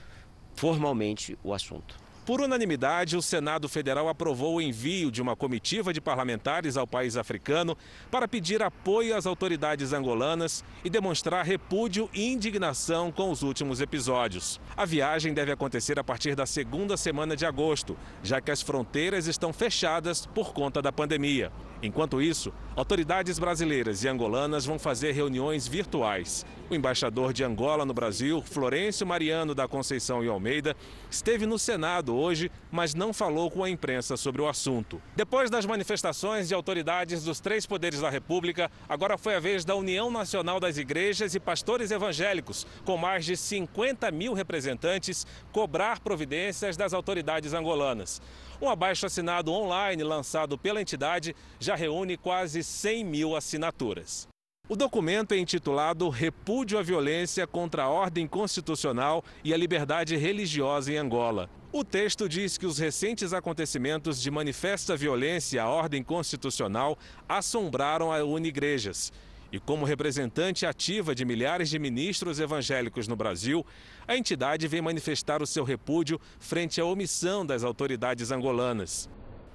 [0.54, 1.96] formalmente o assunto.
[2.28, 7.16] Por unanimidade, o Senado Federal aprovou o envio de uma comitiva de parlamentares ao país
[7.16, 7.74] africano
[8.10, 14.60] para pedir apoio às autoridades angolanas e demonstrar repúdio e indignação com os últimos episódios.
[14.76, 19.26] A viagem deve acontecer a partir da segunda semana de agosto, já que as fronteiras
[19.26, 21.50] estão fechadas por conta da pandemia.
[21.82, 26.46] Enquanto isso, autoridades brasileiras e angolanas vão fazer reuniões virtuais.
[26.70, 30.76] O embaixador de Angola no Brasil, Florencio Mariano da Conceição e Almeida,
[31.10, 35.02] esteve no Senado hoje, mas não falou com a imprensa sobre o assunto.
[35.16, 39.74] Depois das manifestações de autoridades dos três poderes da República, agora foi a vez da
[39.74, 46.76] União Nacional das Igrejas e Pastores Evangélicos, com mais de 50 mil representantes, cobrar providências
[46.76, 48.22] das autoridades angolanas.
[48.60, 54.28] Um abaixo assinado online lançado pela entidade já reúne quase 100 mil assinaturas.
[54.68, 60.92] O documento é intitulado Repúdio à Violência contra a Ordem Constitucional e a Liberdade Religiosa
[60.92, 61.48] em Angola.
[61.72, 68.22] O texto diz que os recentes acontecimentos de manifesta violência à ordem constitucional assombraram a
[68.22, 69.10] Unigrejas
[69.50, 73.64] e como representante ativa de milhares de ministros evangélicos no Brasil,
[74.06, 79.08] a entidade vem manifestar o seu repúdio frente à omissão das autoridades angolanas.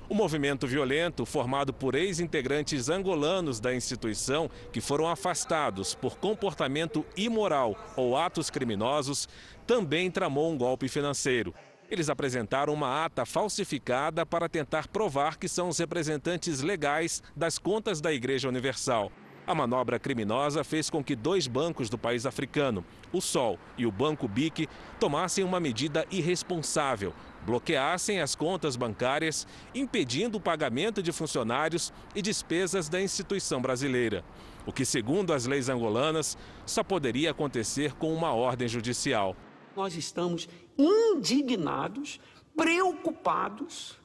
[0.10, 7.76] O movimento violento, formado por ex-integrantes angolanos da instituição que foram afastados por comportamento imoral
[7.96, 9.30] ou atos criminosos,
[9.66, 11.54] também tramou um golpe financeiro.
[11.90, 18.02] Eles apresentaram uma ata falsificada para tentar provar que são os representantes legais das contas
[18.02, 19.12] da Igreja Universal.
[19.46, 23.92] A manobra criminosa fez com que dois bancos do país africano, o Sol e o
[23.92, 27.14] Banco BIC, tomassem uma medida irresponsável,
[27.46, 34.24] bloqueassem as contas bancárias, impedindo o pagamento de funcionários e despesas da instituição brasileira.
[34.66, 39.36] O que, segundo as leis angolanas, só poderia acontecer com uma ordem judicial.
[39.76, 42.18] Nós estamos indignados,
[42.56, 44.00] preocupados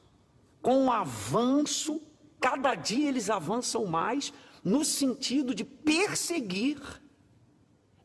[0.61, 2.01] com o avanço,
[2.41, 6.79] cada dia eles avançam mais no sentido de perseguir.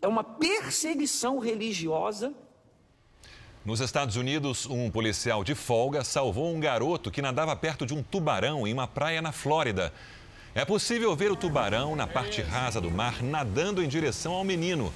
[0.01, 2.35] É uma perseguição religiosa.
[3.64, 8.03] Nos Estados Unidos, um policial de folga salvou um garoto que nadava perto de um
[8.03, 9.90] tubarão em uma praia na Flórida.
[10.55, 14.93] É possível ver o tubarão na parte rasa do mar nadando em direção ao menino.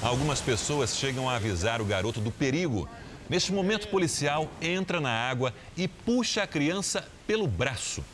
[0.00, 2.88] Algumas pessoas chegam a avisar o garoto do perigo.
[3.28, 8.04] Neste momento, o policial entra na água e puxa a criança pelo braço.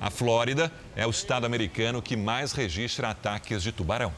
[0.00, 4.12] A Flórida é o estado americano que mais registra ataques de tubarão.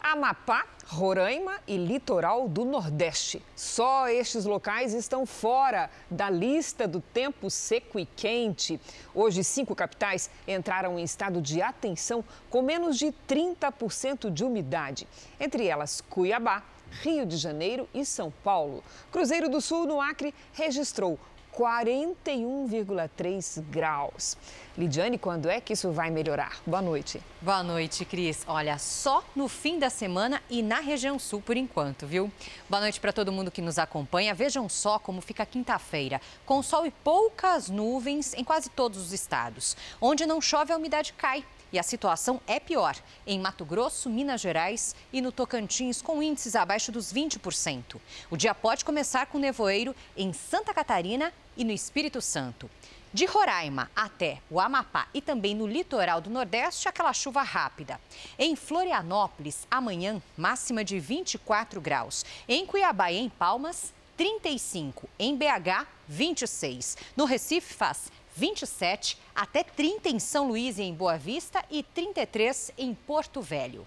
[0.00, 3.42] Amapá, Roraima e litoral do Nordeste.
[3.56, 8.78] Só estes locais estão fora da lista do tempo seco e quente.
[9.14, 15.08] Hoje, cinco capitais entraram em estado de atenção com menos de 30% de umidade.
[15.40, 16.62] Entre elas, Cuiabá,
[17.02, 18.84] Rio de Janeiro e São Paulo.
[19.10, 21.18] Cruzeiro do Sul, no Acre, registrou
[21.56, 24.36] 41,3 graus.
[24.76, 26.58] Lidiane, quando é que isso vai melhorar?
[26.66, 27.22] Boa noite.
[27.40, 28.42] Boa noite, Cris.
[28.48, 32.28] Olha, só no fim da semana e na região sul por enquanto, viu?
[32.68, 34.34] Boa noite para todo mundo que nos acompanha.
[34.34, 39.76] Vejam só como fica quinta-feira, com sol e poucas nuvens em quase todos os estados.
[40.00, 41.44] Onde não chove, a umidade cai.
[41.74, 42.94] E a situação é pior
[43.26, 47.96] em Mato Grosso, Minas Gerais e no Tocantins, com índices abaixo dos 20%.
[48.30, 52.70] O dia pode começar com nevoeiro em Santa Catarina e no Espírito Santo.
[53.12, 58.00] De Roraima até o Amapá e também no litoral do Nordeste, aquela chuva rápida.
[58.38, 62.24] Em Florianópolis, amanhã, máxima de 24 graus.
[62.46, 65.08] Em Cuiabá e em Palmas, 35.
[65.18, 66.96] Em BH, 26.
[67.16, 72.72] No Recife, faz 27, até 30 em São Luís e em Boa Vista e 33
[72.76, 73.86] em Porto Velho.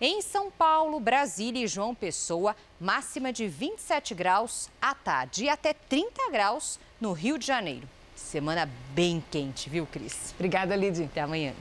[0.00, 5.72] Em São Paulo, Brasília e João Pessoa, máxima de 27 graus à tarde e até
[5.72, 7.88] 30 graus no Rio de Janeiro.
[8.16, 10.32] Semana bem quente, viu, Cris?
[10.34, 11.04] Obrigada, Lidy.
[11.04, 11.54] Até amanhã.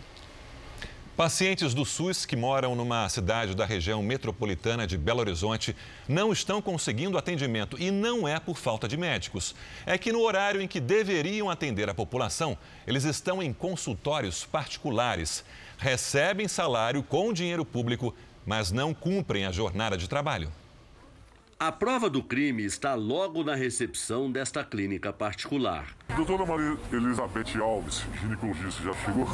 [1.18, 5.76] Pacientes do SUS que moram numa cidade da região metropolitana de Belo Horizonte
[6.08, 9.54] não estão conseguindo atendimento e não é por falta de médicos.
[9.86, 12.58] É que no horário em que deveriam atender a população,
[12.88, 15.44] eles estão em consultórios particulares.
[15.78, 20.50] Recebem salário com dinheiro público, mas não cumprem a jornada de trabalho.
[21.62, 25.96] A prova do crime está logo na recepção desta clínica particular.
[26.16, 29.28] Doutora Maria Elizabeth Alves, ginecologista, já chegou?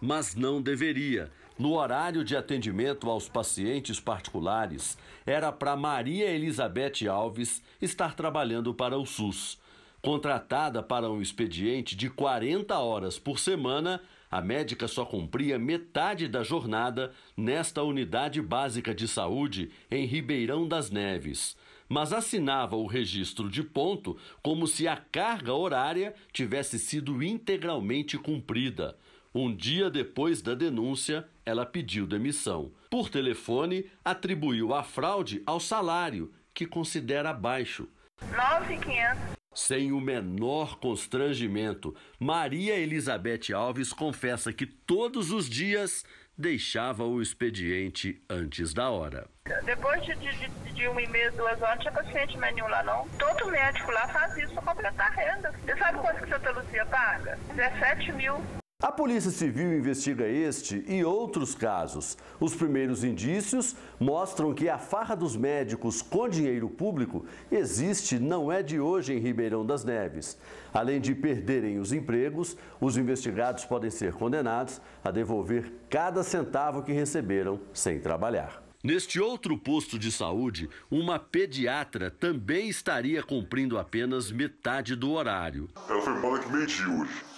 [0.00, 1.30] Mas não deveria.
[1.56, 8.98] No horário de atendimento aos pacientes particulares, era para Maria Elizabeth Alves estar trabalhando para
[8.98, 9.60] o SUS.
[10.02, 14.02] Contratada para um expediente de 40 horas por semana,
[14.32, 20.90] a médica só cumpria metade da jornada nesta unidade básica de saúde em Ribeirão das
[20.90, 21.54] Neves,
[21.86, 28.96] mas assinava o registro de ponto como se a carga horária tivesse sido integralmente cumprida.
[29.34, 32.72] Um dia depois da denúncia, ela pediu demissão.
[32.88, 37.86] Por telefone, atribuiu a fraude ao salário, que considera baixo.
[38.30, 39.41] 9,500.
[39.54, 46.04] Sem o menor constrangimento, Maria Elizabeth Alves confessa que todos os dias
[46.36, 49.28] deixava o expediente antes da hora.
[49.64, 52.82] Depois de, de, de uma e meia, duas horas, não tinha paciente mais nenhum lá
[52.82, 53.08] não.
[53.18, 55.52] Todo médico lá faz isso para completar a renda.
[55.52, 57.38] Você sabe quanto que Santa Luzia paga?
[57.54, 58.61] 17 mil.
[58.82, 62.18] A Polícia Civil investiga este e outros casos.
[62.40, 68.60] Os primeiros indícios mostram que a farra dos médicos com dinheiro público existe não é
[68.60, 70.36] de hoje em Ribeirão das Neves.
[70.74, 76.90] Além de perderem os empregos, os investigados podem ser condenados a devolver cada centavo que
[76.90, 78.60] receberam sem trabalhar.
[78.82, 85.68] Neste outro posto de saúde, uma pediatra também estaria cumprindo apenas metade do horário.
[85.88, 87.31] Ela foi embora que meio-dia hoje.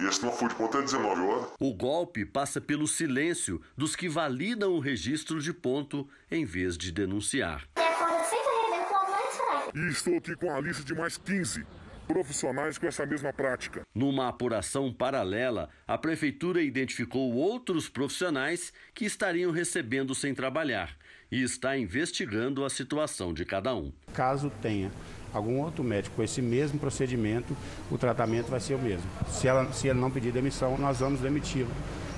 [0.00, 1.48] E esse não foi de ponto até 19 horas.
[1.58, 6.92] O golpe passa pelo silêncio dos que validam o registro de ponto em vez de
[6.92, 7.68] denunciar.
[9.74, 11.66] E estou aqui com a lista de mais 15
[12.08, 13.82] profissionais com essa mesma prática.
[13.94, 20.96] Numa apuração paralela, a prefeitura identificou outros profissionais que estariam recebendo sem trabalhar
[21.30, 23.92] e está investigando a situação de cada um.
[24.14, 24.90] Caso tenha
[25.32, 27.54] algum outro médico com esse mesmo procedimento,
[27.90, 29.06] o tratamento vai ser o mesmo.
[29.28, 31.70] Se, ela, se ele não pedir demissão, nós vamos demiti-lo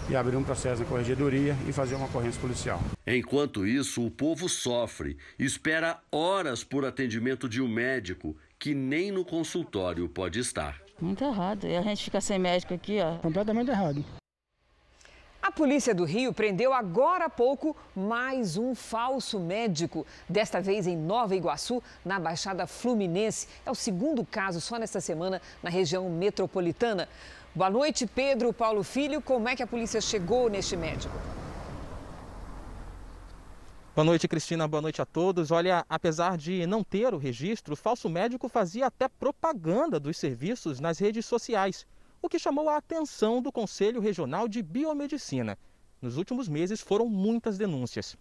[0.08, 2.80] e abrir um processo na corregedoria e fazer uma ocorrência policial.
[3.06, 9.24] Enquanto isso, o povo sofre, espera horas por atendimento de um médico que nem no
[9.24, 10.78] consultório pode estar.
[11.00, 11.66] Muito errado.
[11.66, 13.16] E a gente fica sem médico aqui, ó.
[13.16, 14.04] Completamente errado.
[15.42, 20.94] A polícia do Rio prendeu agora há pouco mais um falso médico, desta vez em
[20.94, 23.48] Nova Iguaçu, na Baixada Fluminense.
[23.64, 27.08] É o segundo caso só nesta semana na região metropolitana.
[27.54, 29.22] Boa noite, Pedro Paulo Filho.
[29.22, 31.14] Como é que a polícia chegou neste médico?
[34.00, 34.66] Boa noite, Cristina.
[34.66, 35.50] Boa noite a todos.
[35.50, 40.80] Olha, apesar de não ter o registro, o falso médico fazia até propaganda dos serviços
[40.80, 41.86] nas redes sociais,
[42.22, 45.58] o que chamou a atenção do Conselho Regional de Biomedicina.
[46.00, 48.16] Nos últimos meses foram muitas denúncias.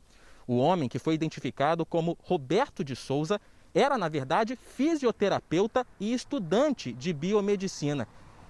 [0.46, 3.40] O homem, que foi identificado como Roberto de Souza,
[3.74, 8.06] era, na verdade, fisioterapeuta e estudante de biomedicina.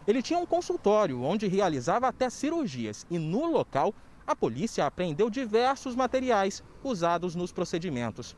[0.08, 3.94] Ele tinha um consultório onde realizava até cirurgias e, no local,
[4.30, 8.38] a polícia apreendeu diversos materiais usados nos procedimentos.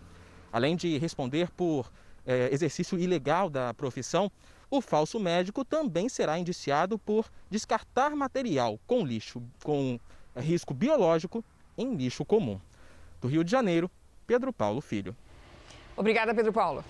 [0.50, 1.92] Além de responder por
[2.26, 4.32] eh, exercício ilegal da profissão,
[4.70, 10.00] o falso médico também será indiciado por descartar material com lixo com
[10.38, 11.44] risco biológico
[11.78, 12.58] em lixo comum.
[13.20, 13.92] Do Rio de Janeiro,
[14.26, 15.14] Pedro Paulo Filho.
[15.98, 16.86] Obrigada, Pedro Paulo.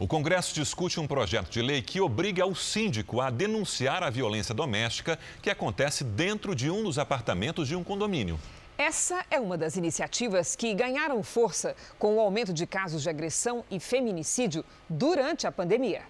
[0.00, 4.54] O Congresso discute um projeto de lei que obriga o síndico a denunciar a violência
[4.54, 8.40] doméstica que acontece dentro de um dos apartamentos de um condomínio.
[8.78, 13.62] Essa é uma das iniciativas que ganharam força com o aumento de casos de agressão
[13.70, 16.00] e feminicídio durante a pandemia.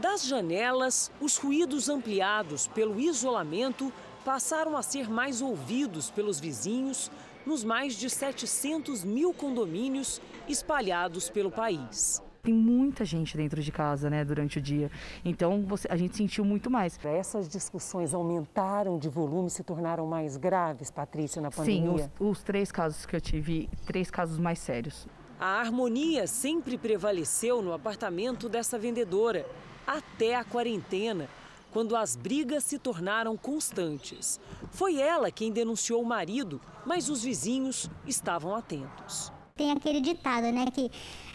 [0.00, 3.92] Das janelas, os ruídos ampliados pelo isolamento
[4.24, 7.10] passaram a ser mais ouvidos pelos vizinhos
[7.46, 12.22] nos mais de 700 mil condomínios espalhados pelo país.
[12.42, 14.90] Tem muita gente dentro de casa, né, durante o dia.
[15.24, 16.98] Então você, a gente sentiu muito mais.
[17.04, 21.98] Essas discussões aumentaram de volume, se tornaram mais graves, Patrícia, na pandemia?
[21.98, 25.06] Sim, os, os três casos que eu tive, três casos mais sérios.
[25.38, 29.46] A harmonia sempre prevaleceu no apartamento dessa vendedora,
[29.86, 31.28] até a quarentena,
[31.72, 34.38] quando as brigas se tornaram constantes.
[34.70, 39.32] Foi ela quem denunciou o marido, mas os vizinhos estavam atentos.
[39.56, 40.90] Tem aquele ditado, né, que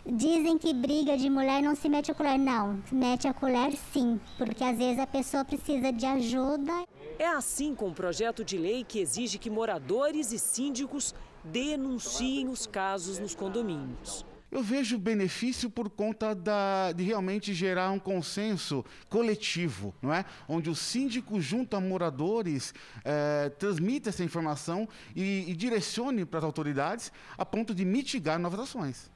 [0.06, 2.38] dizem que briga de mulher não se mete a colher.
[2.38, 6.86] Não, mete a colher sim, porque às vezes a pessoa precisa de ajuda.
[7.20, 11.14] É assim com o projeto de lei que exige que moradores e síndicos
[11.44, 14.26] denunciem os casos nos condomínios.
[14.58, 20.26] Eu vejo benefício por conta da, de realmente gerar um consenso coletivo, não é?
[20.50, 22.74] Onde o síndico, junto a moradores,
[23.06, 28.62] é, transmite essa informação e, e direcione para as autoridades a ponto de mitigar novas
[28.62, 29.12] ações.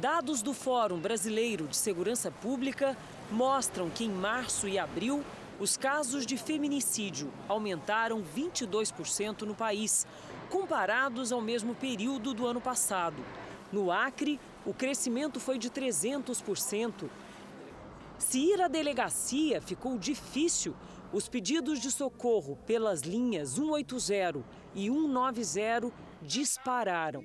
[0.00, 2.96] Dados do Fórum Brasileiro de Segurança Pública
[3.30, 5.22] mostram que em março e abril
[5.60, 10.06] os casos de feminicídio aumentaram 22% no país,
[10.48, 13.22] comparados ao mesmo período do ano passado.
[13.70, 17.08] No Acre, o crescimento foi de 300%.
[18.18, 20.74] Se ir à delegacia ficou difícil,
[21.12, 24.44] os pedidos de socorro pelas linhas 180
[24.74, 27.24] e 190 dispararam.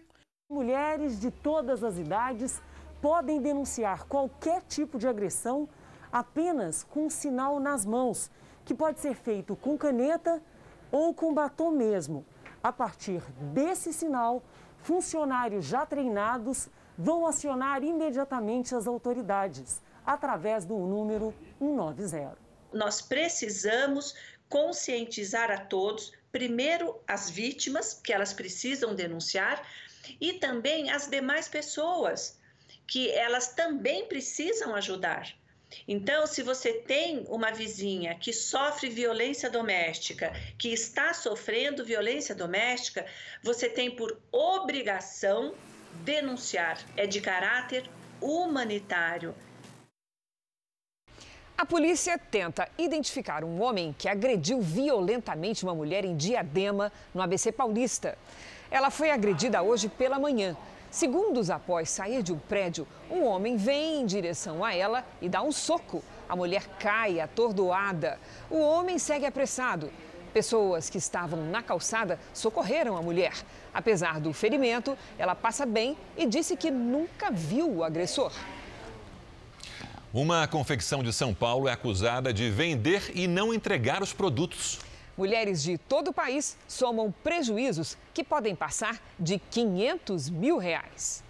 [0.50, 2.62] Mulheres de todas as idades
[3.02, 5.68] podem denunciar qualquer tipo de agressão
[6.12, 8.30] apenas com um sinal nas mãos,
[8.64, 10.42] que pode ser feito com caneta
[10.92, 12.24] ou com batom mesmo.
[12.62, 13.22] A partir
[13.52, 14.44] desse sinal,
[14.78, 22.38] funcionários já treinados vão acionar imediatamente as autoridades através do número 190.
[22.72, 24.16] Nós precisamos
[24.50, 29.66] conscientizar a todos, primeiro as vítimas, que elas precisam denunciar,
[30.20, 32.40] e também as demais pessoas,
[32.88, 35.34] que elas também precisam ajudar.
[35.88, 43.06] Então, se você tem uma vizinha que sofre violência doméstica, que está sofrendo violência doméstica,
[43.42, 45.56] você tem por obrigação
[46.04, 46.80] denunciar.
[46.98, 47.90] É de caráter
[48.22, 49.36] humanitário.
[51.56, 57.52] A polícia tenta identificar um homem que agrediu violentamente uma mulher em Diadema, no ABC
[57.52, 58.18] Paulista.
[58.72, 60.58] Ela foi agredida hoje pela manhã.
[60.90, 65.42] Segundos após sair de um prédio, um homem vem em direção a ela e dá
[65.42, 66.04] um soco.
[66.28, 68.20] A mulher cai atordoada.
[68.50, 69.92] O homem segue apressado.
[70.34, 73.34] Pessoas que estavam na calçada socorreram a mulher.
[73.72, 78.32] Apesar do ferimento, ela passa bem e disse que nunca viu o agressor.
[80.12, 84.80] Uma confecção de São Paulo é acusada de vender e não entregar os produtos.
[85.16, 91.24] Mulheres de todo o país somam prejuízos que podem passar de 500 mil reais.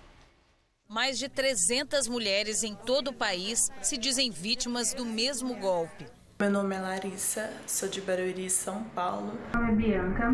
[0.88, 6.06] Mais de 300 mulheres em todo o país se dizem vítimas do mesmo golpe.
[6.43, 9.31] Meu nome é Larissa, sou de Barueri, São Paulo.
[9.53, 10.25] Meu nome é Bianca,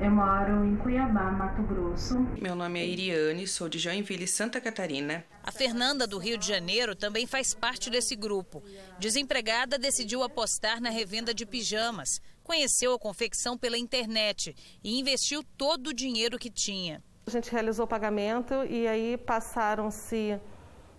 [0.00, 2.16] eu moro em Cuiabá, Mato Grosso.
[2.40, 5.24] Meu nome é Iriane, sou de Joinville, Santa Catarina.
[5.42, 8.62] A Fernanda, do Rio de Janeiro, também faz parte desse grupo.
[9.00, 12.20] Desempregada, decidiu apostar na revenda de pijamas.
[12.44, 14.54] Conheceu a confecção pela internet
[14.84, 17.02] e investiu todo o dinheiro que tinha.
[17.26, 20.38] A gente realizou o pagamento e aí passaram-se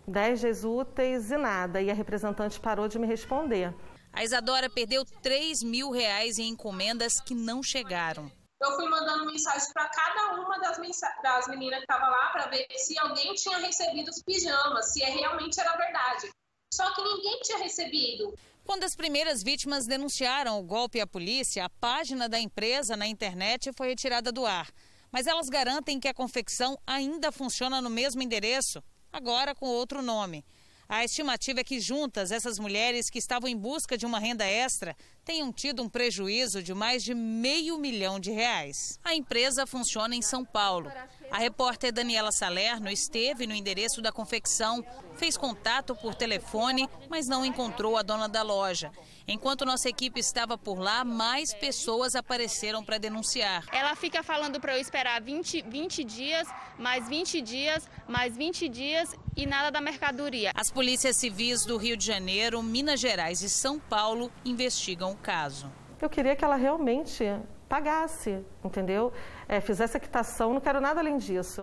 [0.06, 1.82] 10 dias úteis e nada.
[1.82, 3.74] E a representante parou de me responder.
[4.12, 8.32] A Isadora perdeu 3 mil reais em encomendas que não chegaram.
[8.62, 10.78] Eu fui mandando mensagem para cada uma das,
[11.24, 15.10] das meninas que estavam lá para ver se alguém tinha recebido os pijamas, se é
[15.10, 16.30] realmente era verdade.
[16.74, 18.38] Só que ninguém tinha recebido.
[18.66, 23.72] Quando as primeiras vítimas denunciaram o golpe à polícia, a página da empresa na internet
[23.76, 24.70] foi retirada do ar.
[25.12, 30.46] Mas elas garantem que a confecção ainda funciona no mesmo endereço, agora com outro nome.
[30.92, 34.98] A estimativa é que juntas essas mulheres que estavam em busca de uma renda extra
[35.30, 39.00] tenham tido um prejuízo de mais de meio milhão de reais.
[39.04, 40.92] A empresa funciona em São Paulo.
[41.30, 44.84] A repórter Daniela Salerno esteve no endereço da confecção,
[45.18, 48.92] fez contato por telefone, mas não encontrou a dona da loja.
[49.28, 53.64] Enquanto nossa equipe estava por lá, mais pessoas apareceram para denunciar.
[53.72, 56.48] Ela fica falando para eu esperar 20, 20 dias,
[56.80, 60.52] mais 20 dias, mais 20 dias e nada da mercadoria.
[60.56, 65.72] As polícias civis do Rio de Janeiro, Minas Gerais e São Paulo investigam caso.
[66.02, 67.24] Eu queria que ela realmente
[67.68, 69.14] pagasse, entendeu?
[69.48, 71.62] É, fizesse a quitação, não quero nada além disso.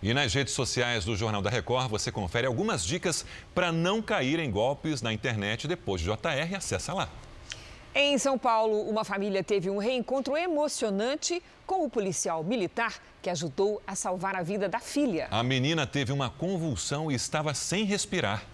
[0.00, 4.38] E nas redes sociais do Jornal da Record você confere algumas dicas para não cair
[4.38, 6.56] em golpes na internet depois de JR.
[6.56, 7.08] Acessa lá.
[7.94, 13.82] Em São Paulo, uma família teve um reencontro emocionante com o policial militar que ajudou
[13.84, 15.26] a salvar a vida da filha.
[15.30, 18.44] A menina teve uma convulsão e estava sem respirar.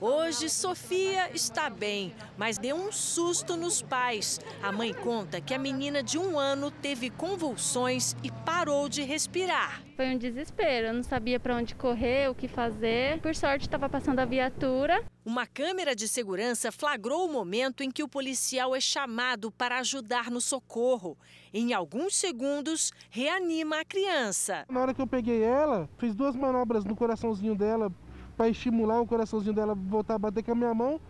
[0.00, 4.40] Hoje, Sofia está bem, mas deu um susto nos pais.
[4.62, 9.82] A mãe conta que a menina de um ano teve convulsões e parou de respirar.
[9.96, 13.20] Foi um desespero, eu não sabia para onde correr, o que fazer.
[13.20, 15.04] Por sorte, estava passando a viatura.
[15.24, 20.30] Uma câmera de segurança flagrou o momento em que o policial é chamado para ajudar
[20.30, 21.16] no socorro.
[21.52, 24.66] Em alguns segundos, reanima a criança.
[24.68, 27.92] Na hora que eu peguei ela, fiz duas manobras no coraçãozinho dela
[28.36, 31.00] para estimular o coraçãozinho dela voltar a bater com a minha mão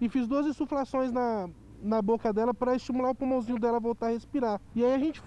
[0.00, 1.48] e fiz duas insuflações na,
[1.82, 4.60] na boca dela para estimular o pulmãozinho dela voltar a respirar.
[4.74, 5.22] E aí a gente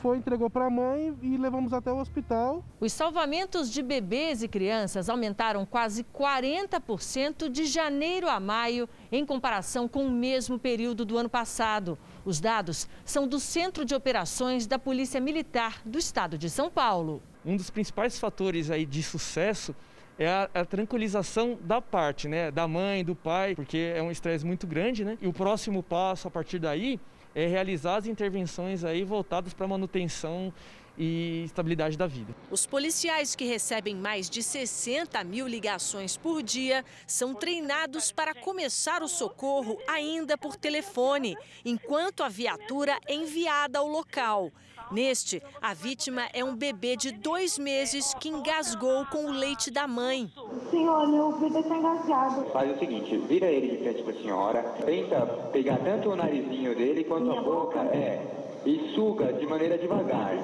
[0.00, 2.64] foi, entregou para a mãe e levamos até o hospital.
[2.78, 9.88] Os salvamentos de bebês e crianças aumentaram quase 40% de janeiro a maio em comparação
[9.88, 11.98] com o mesmo período do ano passado.
[12.24, 17.22] Os dados são do Centro de Operações da Polícia Militar do Estado de São Paulo.
[17.44, 19.74] Um dos principais fatores aí de sucesso
[20.20, 24.44] é a, a, tranquilização da parte, né, da mãe, do pai, porque é um estresse
[24.44, 25.16] muito grande, né?
[25.18, 27.00] E o próximo passo a partir daí
[27.34, 30.52] é realizar as intervenções aí voltadas para manutenção
[30.98, 32.36] e estabilidade da vida.
[32.50, 39.02] Os policiais que recebem mais de 60 mil ligações por dia são treinados para começar
[39.02, 44.52] o socorro ainda por telefone, enquanto a viatura é enviada ao local.
[44.90, 49.86] Neste, a vítima é um bebê de dois meses que engasgou com o leite da
[49.86, 50.32] mãe.
[50.68, 52.44] Senhor, meu bebê está engasgado.
[52.50, 56.74] Faz o seguinte, vira ele de frente para a senhora, tenta pegar tanto o narizinho
[56.74, 58.20] dele quanto a boca, é,
[58.66, 60.34] e suga de maneira devagar.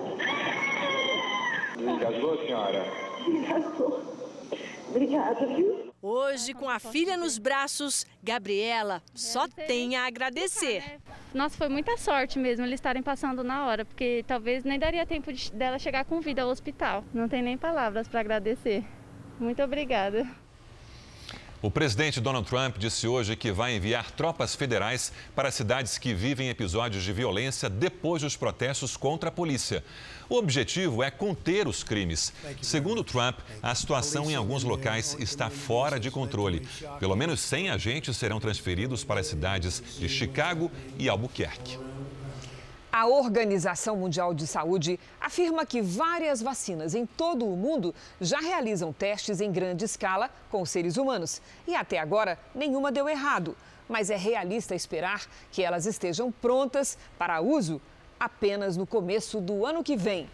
[1.79, 2.85] Engasgou, senhora?
[3.27, 4.01] Engasgou.
[4.91, 5.86] Obrigada, viu?
[6.09, 11.01] Hoje, com a filha nos braços, Gabriela só tem a agradecer.
[11.35, 15.33] Nossa, foi muita sorte mesmo eles estarem passando na hora, porque talvez nem daria tempo
[15.33, 17.05] de, dela chegar com vida ao hospital.
[17.13, 18.85] Não tem nem palavras para agradecer.
[19.41, 20.25] Muito obrigada.
[21.61, 26.49] O presidente Donald Trump disse hoje que vai enviar tropas federais para cidades que vivem
[26.51, 29.83] episódios de violência depois dos protestos contra a polícia.
[30.29, 32.33] O objetivo é conter os crimes.
[32.61, 36.67] Segundo Trump, a situação em alguns locais está fora de controle.
[36.99, 41.79] Pelo menos 100 agentes serão transferidos para as cidades de Chicago e Albuquerque.
[42.91, 48.93] A Organização Mundial de Saúde afirma que várias vacinas em todo o mundo já realizam
[48.93, 51.41] testes em grande escala com seres humanos.
[51.69, 53.57] E até agora, nenhuma deu errado.
[53.89, 57.81] Mas é realista esperar que elas estejam prontas para uso
[58.19, 60.29] apenas no começo do ano que vem.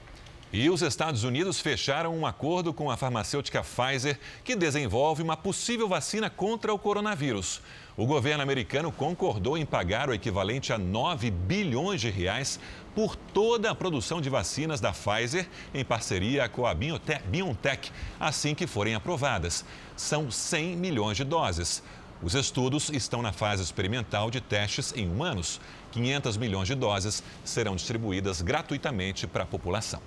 [0.52, 5.88] E os Estados Unidos fecharam um acordo com a farmacêutica Pfizer, que desenvolve uma possível
[5.88, 7.62] vacina contra o coronavírus.
[7.96, 12.60] O governo americano concordou em pagar o equivalente a 9 bilhões de reais
[12.94, 18.66] por toda a produção de vacinas da Pfizer em parceria com a BioNTech, assim que
[18.66, 19.64] forem aprovadas.
[19.96, 21.82] São 100 milhões de doses.
[22.22, 25.60] Os estudos estão na fase experimental de testes em humanos.
[25.92, 30.00] 500 milhões de doses serão distribuídas gratuitamente para a população.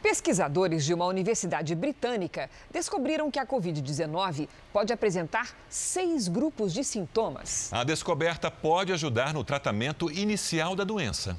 [0.00, 7.72] Pesquisadores de uma universidade britânica descobriram que a Covid-19 pode apresentar seis grupos de sintomas.
[7.72, 11.36] A descoberta pode ajudar no tratamento inicial da doença.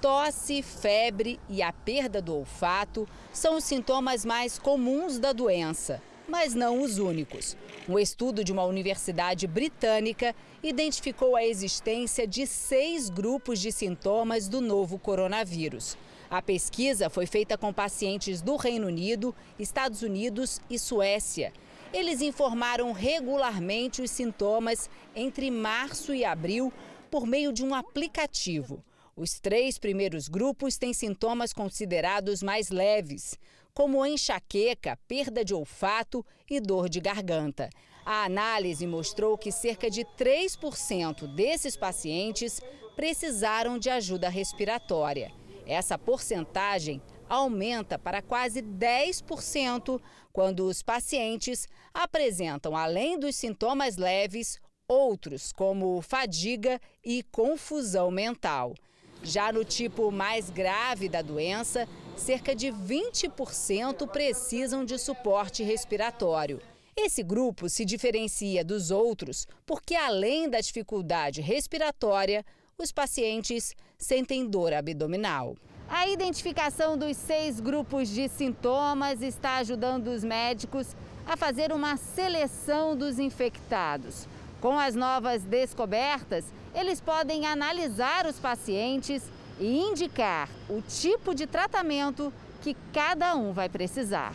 [0.00, 6.54] Tosse, febre e a perda do olfato são os sintomas mais comuns da doença, mas
[6.54, 7.56] não os únicos.
[7.88, 14.60] Um estudo de uma universidade britânica identificou a existência de seis grupos de sintomas do
[14.60, 15.96] novo coronavírus.
[16.30, 21.52] A pesquisa foi feita com pacientes do Reino Unido, Estados Unidos e Suécia.
[21.92, 26.72] Eles informaram regularmente os sintomas entre março e abril
[27.10, 28.82] por meio de um aplicativo.
[29.14, 33.38] Os três primeiros grupos têm sintomas considerados mais leves.
[33.74, 37.70] como enxaqueca, perda de olfato e dor de garganta.
[38.04, 42.60] A análise mostrou que cerca de 3% desses pacientes
[42.96, 45.30] precisaram de ajuda respiratória.
[45.64, 50.00] Essa porcentagem aumenta para quase 10%
[50.32, 58.74] quando os pacientes apresentam, além dos sintomas leves, outros como fadiga e confusão mental.
[59.22, 66.60] Já no tipo mais grave da doença, cerca de 20% precisam de suporte respiratório.
[66.96, 72.44] Esse grupo se diferencia dos outros porque, além da dificuldade respiratória,
[72.76, 75.56] os pacientes sentem dor abdominal.
[75.88, 80.94] A identificação dos seis grupos de sintomas está ajudando os médicos
[81.26, 84.26] a fazer uma seleção dos infectados.
[84.60, 89.22] Com as novas descobertas, eles podem analisar os pacientes
[89.58, 94.34] e indicar o tipo de tratamento que cada um vai precisar.